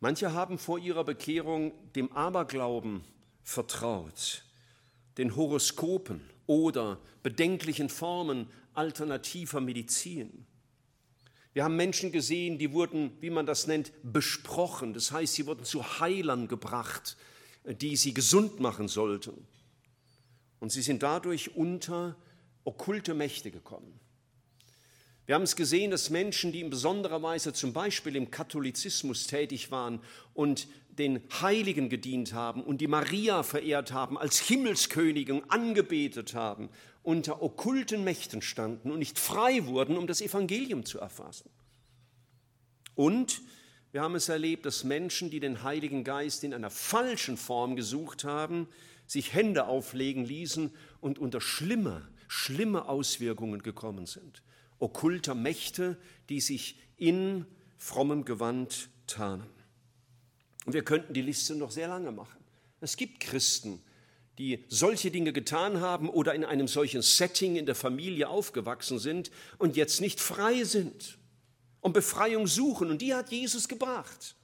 [0.00, 3.02] Manche haben vor ihrer Bekehrung dem Aberglauben
[3.42, 4.44] vertraut,
[5.18, 10.46] den Horoskopen oder bedenklichen Formen alternativer Medizin.
[11.52, 14.94] Wir haben Menschen gesehen, die wurden, wie man das nennt, besprochen.
[14.94, 17.16] Das heißt, sie wurden zu Heilern gebracht,
[17.74, 19.46] die sie gesund machen sollten.
[20.60, 22.16] Und sie sind dadurch unter
[22.64, 23.98] okkulte Mächte gekommen.
[25.26, 29.70] Wir haben es gesehen, dass Menschen, die in besonderer Weise zum Beispiel im Katholizismus tätig
[29.70, 30.00] waren
[30.32, 36.70] und den Heiligen gedient haben und die Maria verehrt haben, als Himmelskönigin angebetet haben,
[37.02, 41.50] unter okkulten Mächten standen und nicht frei wurden, um das Evangelium zu erfassen.
[42.94, 43.42] Und
[43.92, 48.24] wir haben es erlebt, dass Menschen, die den Heiligen Geist in einer falschen Form gesucht
[48.24, 48.68] haben,
[49.06, 50.70] sich Hände auflegen ließen
[51.00, 54.42] und unter schlimme, schlimme Auswirkungen gekommen sind
[54.78, 55.96] okkulter Mächte,
[56.28, 57.46] die sich in
[57.76, 59.46] frommem Gewand tarnen.
[60.64, 62.38] Und wir könnten die Liste noch sehr lange machen.
[62.80, 63.82] Es gibt Christen,
[64.38, 69.30] die solche Dinge getan haben oder in einem solchen Setting in der Familie aufgewachsen sind
[69.58, 71.17] und jetzt nicht frei sind
[71.80, 72.90] und Befreiung suchen.
[72.90, 74.34] Und die hat Jesus gebracht.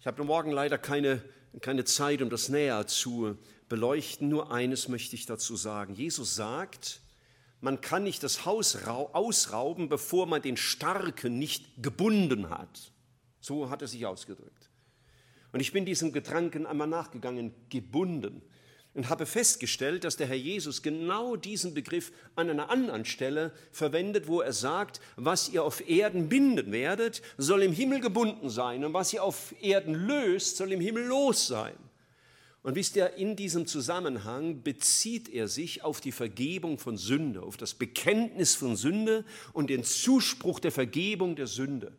[0.00, 1.22] Ich habe morgen leider keine,
[1.60, 3.36] keine Zeit, um das näher zu
[3.68, 4.28] beleuchten.
[4.28, 5.94] Nur eines möchte ich dazu sagen.
[5.94, 7.00] Jesus sagt,
[7.60, 12.92] man kann nicht das Haus ausrauben, bevor man den Starken nicht gebunden hat.
[13.40, 14.70] So hat er sich ausgedrückt.
[15.52, 18.42] Und ich bin diesem Gedanken einmal nachgegangen, gebunden,
[18.98, 24.26] und habe festgestellt, dass der Herr Jesus genau diesen Begriff an einer anderen Stelle verwendet,
[24.26, 28.94] wo er sagt, was ihr auf Erden binden werdet, soll im Himmel gebunden sein, und
[28.94, 31.76] was ihr auf Erden löst, soll im Himmel los sein.
[32.64, 37.56] Und wisst ihr, in diesem Zusammenhang bezieht er sich auf die Vergebung von Sünde, auf
[37.56, 41.92] das Bekenntnis von Sünde und den Zuspruch der Vergebung der Sünde.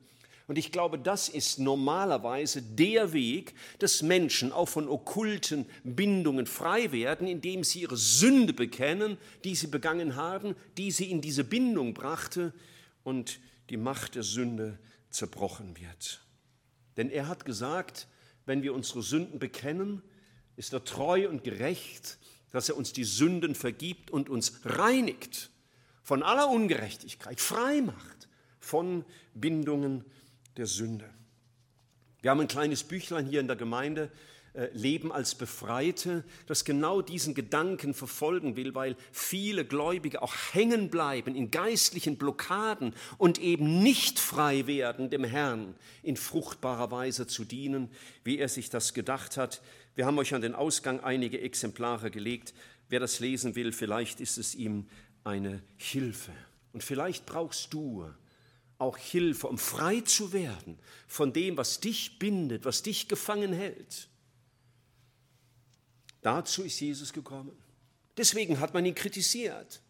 [0.50, 6.92] Und ich glaube, das ist normalerweise der Weg, dass Menschen auch von okkulten Bindungen frei
[6.92, 11.94] werden, indem sie ihre Sünde bekennen, die sie begangen haben, die sie in diese Bindung
[11.94, 12.52] brachte
[13.04, 14.80] und die Macht der Sünde
[15.12, 16.26] zerbrochen wird.
[16.98, 18.08] Denn er hat gesagt,
[18.48, 20.02] wenn wir unsere Sünden bekennen,
[20.56, 22.18] ist er treu und gerecht,
[22.50, 25.52] dass er uns die Sünden vergibt und uns reinigt
[26.02, 28.28] von aller Ungerechtigkeit, frei macht
[28.60, 30.06] von Bindungen
[30.60, 31.10] der Sünde.
[32.22, 34.12] Wir haben ein kleines Büchlein hier in der Gemeinde,
[34.54, 40.90] äh, Leben als Befreite, das genau diesen Gedanken verfolgen will, weil viele Gläubige auch hängen
[40.90, 47.46] bleiben in geistlichen Blockaden und eben nicht frei werden, dem Herrn in fruchtbarer Weise zu
[47.46, 47.90] dienen,
[48.26, 49.62] wie er sich das gedacht hat.
[49.96, 52.54] Wir haben euch an den Ausgang einige Exemplare gelegt.
[52.90, 54.90] Wer das lesen will, vielleicht ist es ihm
[55.24, 56.34] eine Hilfe.
[56.74, 58.12] Und vielleicht brauchst du
[58.80, 64.08] auch Hilfe, um frei zu werden von dem, was dich bindet, was dich gefangen hält.
[66.22, 67.56] Dazu ist Jesus gekommen.
[68.18, 69.82] Deswegen hat man ihn kritisiert.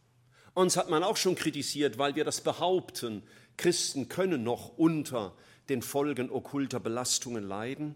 [0.54, 3.24] Uns hat man auch schon kritisiert, weil wir das behaupten,
[3.58, 5.36] Christen können noch unter
[5.70, 7.96] den Folgen okkulter Belastungen leiden.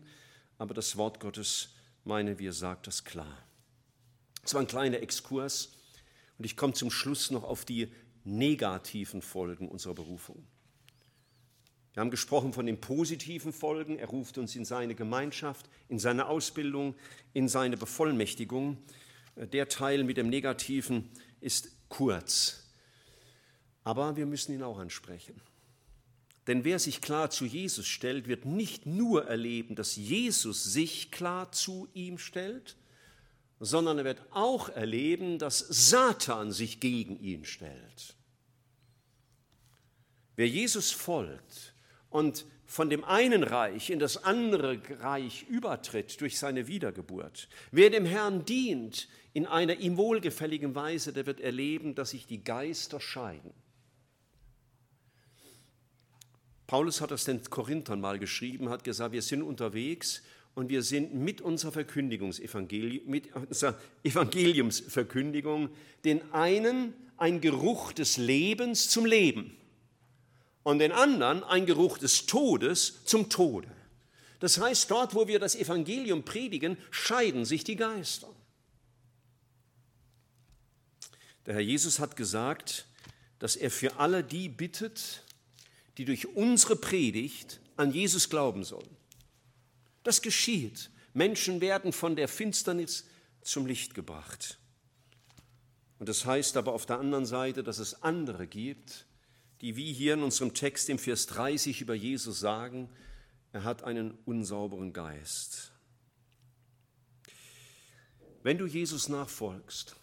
[0.57, 1.69] Aber das Wort Gottes,
[2.03, 3.45] meine wir, sagt das klar.
[4.43, 5.73] Es war ein kleiner Exkurs
[6.37, 7.91] und ich komme zum Schluss noch auf die
[8.23, 10.45] negativen Folgen unserer Berufung.
[11.93, 13.99] Wir haben gesprochen von den positiven Folgen.
[13.99, 16.95] Er ruft uns in seine Gemeinschaft, in seine Ausbildung,
[17.33, 18.77] in seine Bevollmächtigung.
[19.35, 22.67] Der Teil mit dem Negativen ist kurz.
[23.83, 25.39] Aber wir müssen ihn auch ansprechen.
[26.47, 31.51] Denn wer sich klar zu Jesus stellt, wird nicht nur erleben, dass Jesus sich klar
[31.51, 32.75] zu ihm stellt,
[33.59, 38.15] sondern er wird auch erleben, dass Satan sich gegen ihn stellt.
[40.35, 41.72] Wer Jesus folgt,
[42.13, 47.49] und von dem einen Reich in das andere Reich übertritt durch seine Wiedergeburt.
[47.71, 52.43] Wer dem Herrn dient in einer ihm wohlgefälligen Weise, der wird erleben, dass sich die
[52.43, 53.51] Geister scheiden.
[56.67, 60.21] Paulus hat das den Korinthern mal geschrieben, hat gesagt, wir sind unterwegs
[60.53, 65.69] und wir sind mit unserer Verkündigungsevangelium, mit unserer Evangeliumsverkündigung
[66.05, 69.57] den einen ein Geruch des Lebens zum Leben
[70.63, 73.69] und den anderen ein Geruch des Todes zum Tode.
[74.39, 78.27] Das heißt, dort, wo wir das Evangelium predigen, scheiden sich die Geister.
[81.45, 82.85] Der Herr Jesus hat gesagt,
[83.39, 85.23] dass er für alle die bittet,
[85.97, 88.95] die durch unsere Predigt an Jesus glauben sollen.
[90.03, 90.89] Das geschieht.
[91.13, 93.05] Menschen werden von der Finsternis
[93.41, 94.57] zum Licht gebracht.
[95.99, 99.05] Und das heißt aber auf der anderen Seite, dass es andere gibt,
[99.63, 102.89] die wie hier in unserem Text im Vers 30 über Jesus sagen,
[103.53, 105.71] er hat einen unsauberen Geist.
[108.43, 109.95] Wenn du Jesus nachfolgst,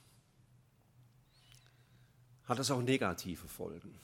[2.44, 3.94] hat das auch negative Folgen.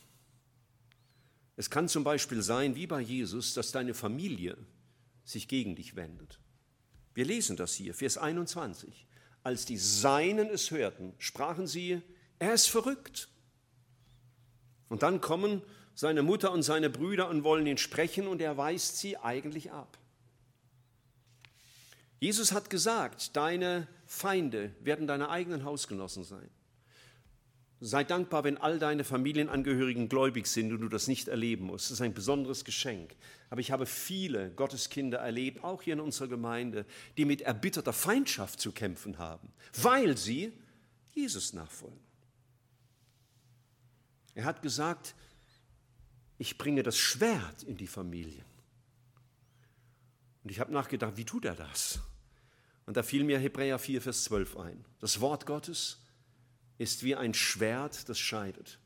[1.56, 4.58] Es kann zum Beispiel sein, wie bei Jesus, dass deine Familie
[5.24, 6.38] sich gegen dich wendet.
[7.14, 9.06] Wir lesen das hier, Vers 21.
[9.42, 12.02] Als die Seinen es hörten, sprachen sie,
[12.38, 13.30] er ist verrückt.
[14.88, 15.62] Und dann kommen
[15.94, 19.98] seine Mutter und seine Brüder und wollen ihn sprechen und er weist sie eigentlich ab.
[22.18, 26.48] Jesus hat gesagt, deine Feinde werden deine eigenen Hausgenossen sein.
[27.80, 31.86] Sei dankbar, wenn all deine Familienangehörigen gläubig sind und du das nicht erleben musst.
[31.86, 33.14] Das ist ein besonderes Geschenk.
[33.50, 36.86] Aber ich habe viele Gotteskinder erlebt, auch hier in unserer Gemeinde,
[37.18, 40.52] die mit erbitterter Feindschaft zu kämpfen haben, weil sie
[41.12, 42.00] Jesus nachfolgen.
[44.36, 45.14] Er hat gesagt,
[46.36, 48.44] ich bringe das Schwert in die Familien.
[50.44, 52.00] Und ich habe nachgedacht, wie tut er das?
[52.84, 54.84] Und da fiel mir Hebräer 4, Vers 12 ein.
[55.00, 56.02] Das Wort Gottes
[56.76, 58.78] ist wie ein Schwert, das scheidet.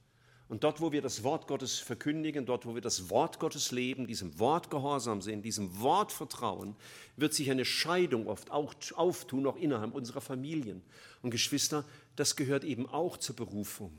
[0.48, 4.06] Und dort, wo wir das Wort Gottes verkündigen, dort, wo wir das Wort Gottes leben,
[4.06, 6.76] diesem Wort gehorsam sind, diesem Wort vertrauen,
[7.16, 10.82] wird sich eine Scheidung oft auch auftun, auch innerhalb unserer Familien.
[11.22, 11.84] Und Geschwister,
[12.14, 13.98] das gehört eben auch zur Berufung.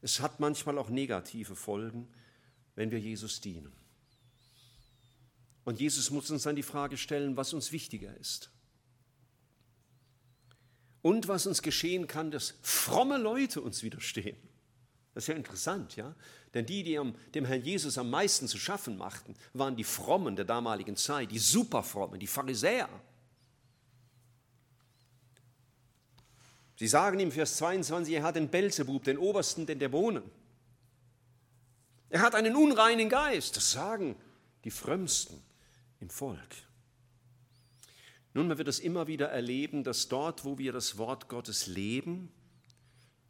[0.00, 2.08] Es hat manchmal auch negative Folgen,
[2.74, 3.72] wenn wir Jesus dienen.
[5.64, 8.50] Und Jesus muss uns dann die Frage stellen, was uns wichtiger ist.
[11.02, 14.36] Und was uns geschehen kann, dass fromme Leute uns widerstehen.
[15.14, 16.14] Das ist ja interessant, ja?
[16.54, 16.98] Denn die, die
[17.34, 21.38] dem Herrn Jesus am meisten zu schaffen machten, waren die Frommen der damaligen Zeit, die
[21.38, 22.88] Superfrommen, die Pharisäer.
[26.78, 30.22] Sie sagen ihm Vers 22, er hat den Belzebub, den Obersten den Dämonen.
[32.08, 33.56] Er hat einen unreinen Geist.
[33.56, 34.14] Das sagen
[34.62, 35.42] die Frömmsten
[35.98, 36.38] im Volk.
[38.32, 42.30] Nun, man wird es immer wieder erleben, dass dort, wo wir das Wort Gottes leben,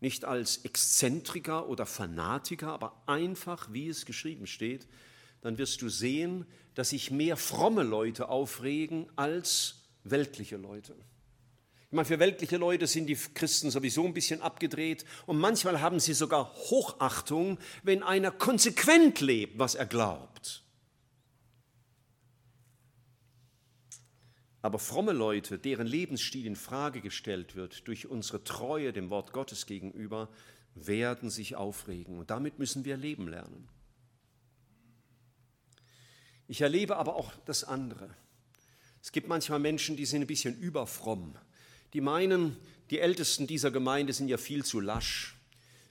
[0.00, 4.86] nicht als Exzentriker oder Fanatiker, aber einfach, wie es geschrieben steht,
[5.40, 6.44] dann wirst du sehen,
[6.74, 10.94] dass sich mehr fromme Leute aufregen als weltliche Leute.
[11.90, 16.00] Ich meine, für weltliche Leute sind die Christen sowieso ein bisschen abgedreht und manchmal haben
[16.00, 20.64] sie sogar Hochachtung, wenn einer konsequent lebt, was er glaubt.
[24.60, 29.64] Aber fromme Leute, deren Lebensstil in Frage gestellt wird durch unsere Treue dem Wort Gottes
[29.64, 30.28] gegenüber,
[30.74, 32.18] werden sich aufregen.
[32.18, 33.66] Und damit müssen wir leben lernen.
[36.48, 38.14] Ich erlebe aber auch das andere.
[39.00, 41.34] Es gibt manchmal Menschen, die sind ein bisschen überfromm.
[41.92, 42.56] Die meinen,
[42.90, 45.36] die Ältesten dieser Gemeinde sind ja viel zu lasch.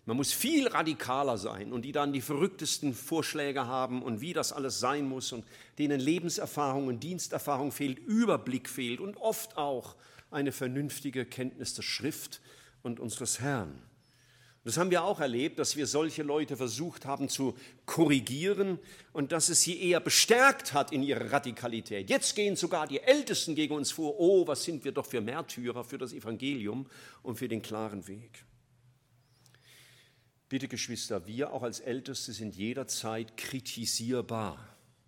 [0.05, 4.53] Man muss viel radikaler sein und die dann die verrücktesten Vorschläge haben und wie das
[4.53, 5.45] alles sein muss und
[5.79, 9.97] denen Lebenserfahrung und Diensterfahrung fehlt, Überblick fehlt und oft auch
[10.31, 12.39] eine vernünftige Kenntnis der Schrift
[12.83, 13.81] und unseres Herrn.
[14.67, 17.55] Das haben wir auch erlebt, dass wir solche Leute versucht haben zu
[17.85, 18.79] korrigieren
[19.13, 22.09] und dass es sie eher bestärkt hat in ihrer Radikalität.
[22.09, 24.19] Jetzt gehen sogar die Ältesten gegen uns vor.
[24.19, 26.85] Oh, was sind wir doch für Märtyrer für das Evangelium
[27.23, 28.43] und für den klaren Weg.
[30.49, 34.59] Bitte Geschwister, wir auch als Älteste sind jederzeit kritisierbar.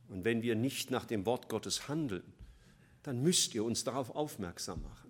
[0.07, 2.31] Und wenn wir nicht nach dem Wort Gottes handeln,
[3.03, 5.08] dann müsst ihr uns darauf aufmerksam machen.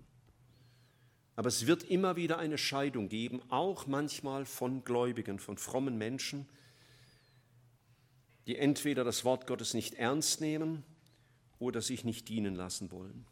[1.39, 6.45] Aber es wird immer wieder eine Scheidung geben, auch manchmal von Gläubigen, von frommen Menschen,
[8.45, 10.83] die entweder das Wort Gottes nicht ernst nehmen
[11.57, 13.25] oder sich nicht dienen lassen wollen.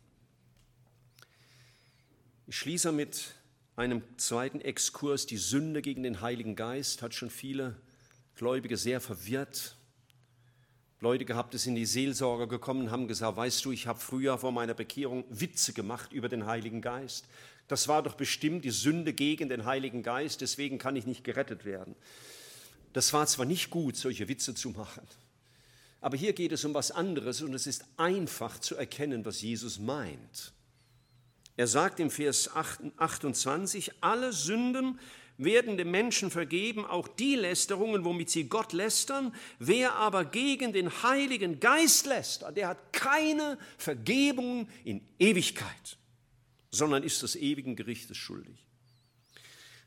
[2.47, 3.36] Ich schließe mit
[3.76, 7.76] einem zweiten Exkurs, die Sünde gegen den Heiligen Geist, hat schon viele
[8.36, 9.76] Gläubige sehr verwirrt.
[11.01, 14.38] Leute gehabt, die sind in die Seelsorge gekommen, haben gesagt, weißt du, ich habe früher
[14.38, 17.28] vor meiner Bekehrung Witze gemacht über den Heiligen Geist.
[17.68, 21.65] Das war doch bestimmt die Sünde gegen den Heiligen Geist, deswegen kann ich nicht gerettet
[21.65, 21.95] werden.
[22.93, 25.03] Das war zwar nicht gut, solche Witze zu machen,
[25.99, 29.80] aber hier geht es um was anderes und es ist einfach zu erkennen, was Jesus
[29.80, 30.53] meint.
[31.57, 34.99] Er sagt im Vers 28, alle Sünden
[35.38, 39.34] werden dem Menschen vergeben, auch die Lästerungen, womit sie Gott lästern.
[39.59, 45.97] Wer aber gegen den Heiligen Geist lästert, der hat keine Vergebung in Ewigkeit,
[46.78, 48.67] sondern ist des ewigen Gerichtes schuldig.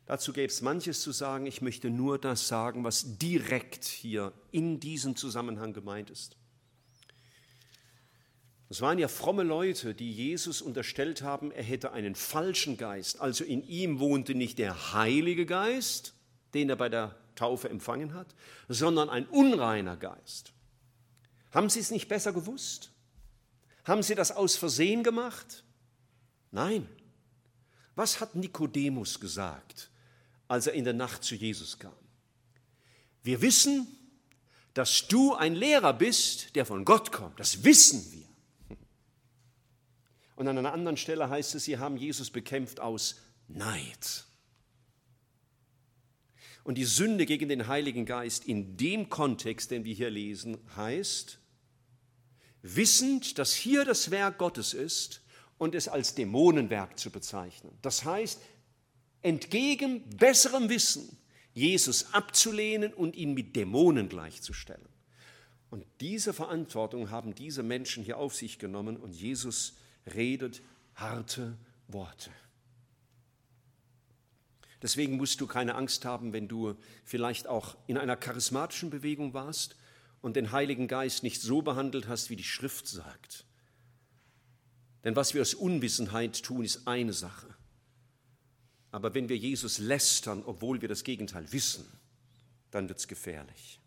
[0.07, 1.47] Dazu gäbe es manches zu sagen.
[1.47, 6.37] Ich möchte nur das sagen, was direkt hier in diesem Zusammenhang gemeint ist.
[8.69, 13.21] Das waren ja fromme Leute, die Jesus unterstellt haben, er hätte einen falschen Geist.
[13.21, 16.15] Also in ihm wohnte nicht der Heilige Geist,
[16.55, 18.35] den er bei der Taufe empfangen hat,
[18.69, 20.53] sondern ein unreiner Geist.
[21.53, 22.93] Haben Sie es nicht besser gewusst?
[23.85, 25.65] Haben Sie das aus Versehen gemacht?
[26.51, 26.89] Nein.
[27.95, 29.91] Was hat Nikodemus gesagt,
[30.49, 31.93] als er in der Nacht zu Jesus kam?
[33.23, 33.87] Wir wissen,
[34.75, 37.39] dass du ein Lehrer bist, der von Gott kommt.
[37.39, 38.77] Das wissen wir.
[40.37, 43.17] Und an einer anderen Stelle heißt es, sie haben Jesus bekämpft aus
[43.49, 44.25] Neid.
[46.65, 51.39] Und die Sünde gegen den Heiligen Geist in dem Kontext, den wir hier lesen, heißt,
[52.63, 55.21] wissend, dass hier das Werk Gottes ist
[55.61, 57.77] und es als Dämonenwerk zu bezeichnen.
[57.83, 58.41] Das heißt,
[59.21, 61.19] entgegen besserem Wissen
[61.53, 64.89] Jesus abzulehnen und ihn mit Dämonen gleichzustellen.
[65.69, 69.77] Und diese Verantwortung haben diese Menschen hier auf sich genommen und Jesus
[70.15, 70.63] redet
[70.95, 71.59] harte
[71.89, 72.31] Worte.
[74.81, 79.77] Deswegen musst du keine Angst haben, wenn du vielleicht auch in einer charismatischen Bewegung warst
[80.23, 83.45] und den Heiligen Geist nicht so behandelt hast, wie die Schrift sagt.
[85.05, 87.55] Denn was wir aus Unwissenheit tun, ist eine Sache.
[88.91, 91.87] Aber wenn wir Jesus lästern, obwohl wir das Gegenteil wissen,
[92.71, 93.81] dann wird es gefährlich.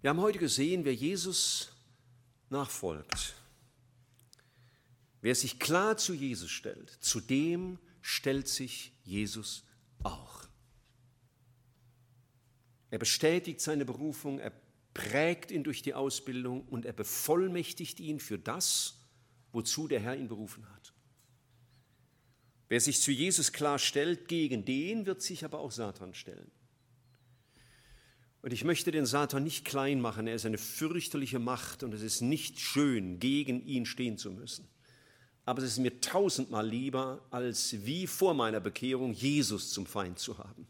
[0.00, 1.72] Wir haben heute gesehen, wer Jesus
[2.48, 3.34] nachfolgt,
[5.20, 9.64] wer sich klar zu Jesus stellt, zu dem stellt sich Jesus
[10.04, 10.44] auch.
[12.90, 14.52] Er bestätigt seine Berufung, er
[14.96, 18.94] prägt ihn durch die Ausbildung und er bevollmächtigt ihn für das,
[19.52, 20.94] wozu der Herr ihn berufen hat.
[22.70, 26.50] Wer sich zu Jesus klar stellt, gegen den wird sich aber auch Satan stellen.
[28.40, 32.00] Und ich möchte den Satan nicht klein machen, er ist eine fürchterliche Macht und es
[32.00, 34.66] ist nicht schön, gegen ihn stehen zu müssen.
[35.44, 40.38] Aber es ist mir tausendmal lieber, als wie vor meiner Bekehrung Jesus zum Feind zu
[40.38, 40.66] haben.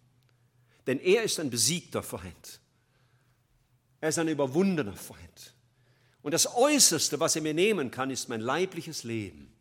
[0.88, 2.60] Denn er ist ein besiegter Feind.
[4.00, 5.54] Er ist ein überwundener Feind.
[6.22, 9.52] Und das Äußerste, was er mir nehmen kann, ist mein leibliches Leben.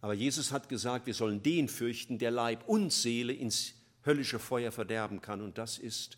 [0.00, 3.74] Aber Jesus hat gesagt, wir sollen den fürchten, der Leib und Seele ins
[4.04, 5.40] höllische Feuer verderben kann.
[5.40, 6.16] Und das ist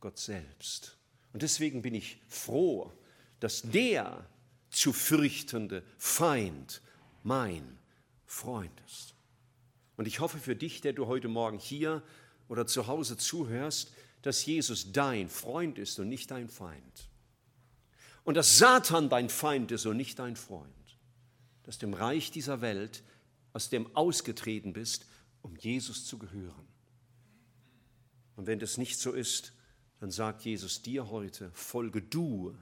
[0.00, 0.98] Gott selbst.
[1.32, 2.92] Und deswegen bin ich froh,
[3.40, 4.26] dass der
[4.70, 6.82] zu fürchtende Feind
[7.22, 7.78] mein
[8.26, 9.14] Freund ist.
[9.96, 12.02] Und ich hoffe für dich, der du heute Morgen hier
[12.48, 13.92] oder zu Hause zuhörst,
[14.22, 17.08] dass Jesus dein Freund ist und nicht dein Feind.
[18.24, 20.72] Und dass Satan dein Feind ist und nicht dein Freund.
[21.64, 23.02] Dass du im Reich dieser Welt,
[23.52, 25.06] aus dem ausgetreten bist,
[25.42, 26.66] um Jesus zu gehören.
[28.36, 29.52] Und wenn das nicht so ist,
[30.00, 32.56] dann sagt Jesus dir heute, folge du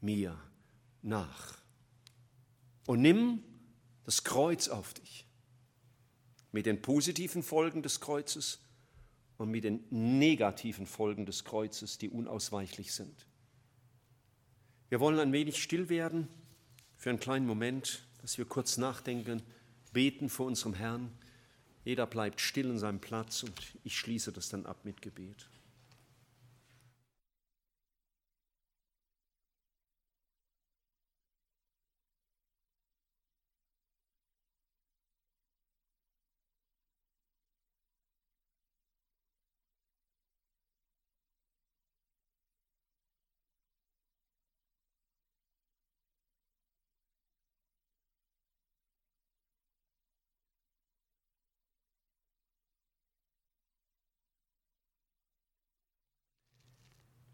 [0.00, 0.38] mir
[1.02, 1.58] nach.
[2.86, 3.42] Und nimm
[4.04, 5.26] das Kreuz auf dich.
[6.52, 8.58] Mit den positiven Folgen des Kreuzes
[9.40, 13.26] und mit den negativen Folgen des Kreuzes, die unausweichlich sind.
[14.90, 16.28] Wir wollen ein wenig still werden
[16.98, 19.42] für einen kleinen Moment, dass wir kurz nachdenken,
[19.94, 21.10] beten vor unserem Herrn.
[21.86, 25.48] Jeder bleibt still in seinem Platz und ich schließe das dann ab mit Gebet.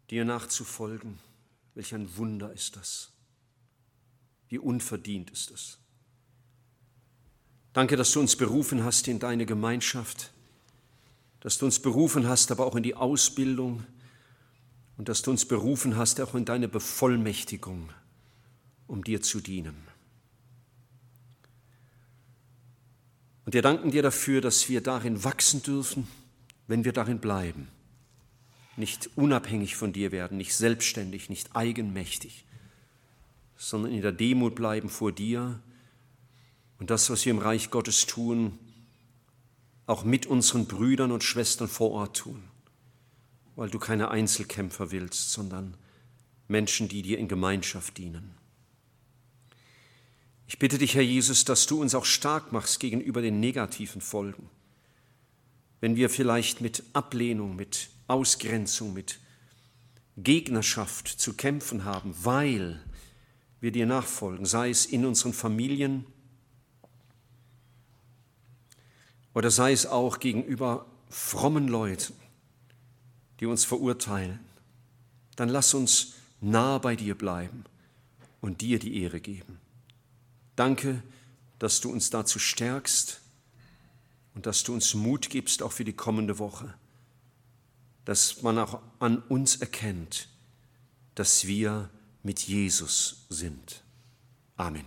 [0.09, 1.19] Dir nachzufolgen.
[1.75, 3.11] Welch ein Wunder ist das.
[4.49, 5.77] Wie unverdient ist es.
[7.73, 10.31] Danke, dass du uns berufen hast in deine Gemeinschaft,
[11.41, 13.85] dass du uns berufen hast, aber auch in die Ausbildung
[14.97, 17.91] und dass du uns berufen hast, auch in deine Bevollmächtigung,
[18.87, 19.75] um dir zu dienen.
[23.45, 26.07] Und wir danken dir dafür, dass wir darin wachsen dürfen,
[26.65, 27.67] wenn wir darin bleiben
[28.77, 32.45] nicht unabhängig von dir werden, nicht selbstständig, nicht eigenmächtig,
[33.55, 35.59] sondern in der Demut bleiben vor dir
[36.79, 38.57] und das, was wir im Reich Gottes tun,
[39.87, 42.43] auch mit unseren Brüdern und Schwestern vor Ort tun,
[43.55, 45.75] weil du keine Einzelkämpfer willst, sondern
[46.47, 48.35] Menschen, die dir in Gemeinschaft dienen.
[50.47, 54.49] Ich bitte dich, Herr Jesus, dass du uns auch stark machst gegenüber den negativen Folgen.
[55.81, 59.19] Wenn wir vielleicht mit Ablehnung, mit Ausgrenzung, mit
[60.17, 62.81] Gegnerschaft zu kämpfen haben, weil
[63.59, 66.05] wir dir nachfolgen, sei es in unseren Familien
[69.33, 72.13] oder sei es auch gegenüber frommen Leuten,
[73.39, 74.39] die uns verurteilen,
[75.35, 77.63] dann lass uns nah bei dir bleiben
[78.41, 79.59] und dir die Ehre geben.
[80.55, 81.03] Danke,
[81.59, 83.21] dass du uns dazu stärkst
[84.33, 86.73] und dass du uns Mut gibst, auch für die kommende Woche
[88.07, 90.29] dass man auch an uns erkennt,
[91.15, 91.89] dass wir
[92.23, 93.83] mit Jesus sind.
[94.55, 94.85] Amen.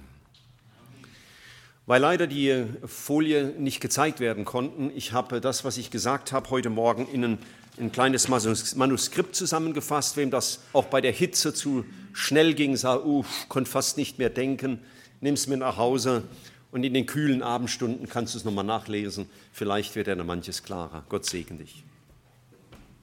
[1.84, 6.48] Weil leider die Folie nicht gezeigt werden konnten, ich habe das, was ich gesagt habe,
[6.48, 7.38] heute Morgen in ein,
[7.78, 10.16] ein kleines Manuskript zusammengefasst.
[10.16, 14.30] Wem das auch bei der Hitze zu schnell ging, sah, uff, konnte fast nicht mehr
[14.30, 14.80] denken,
[15.20, 16.24] nimm es mir nach Hause
[16.70, 19.28] und in den kühlen Abendstunden kannst du es nochmal nachlesen.
[19.52, 21.04] Vielleicht wird dir dann manches klarer.
[21.10, 21.84] Gott segne dich.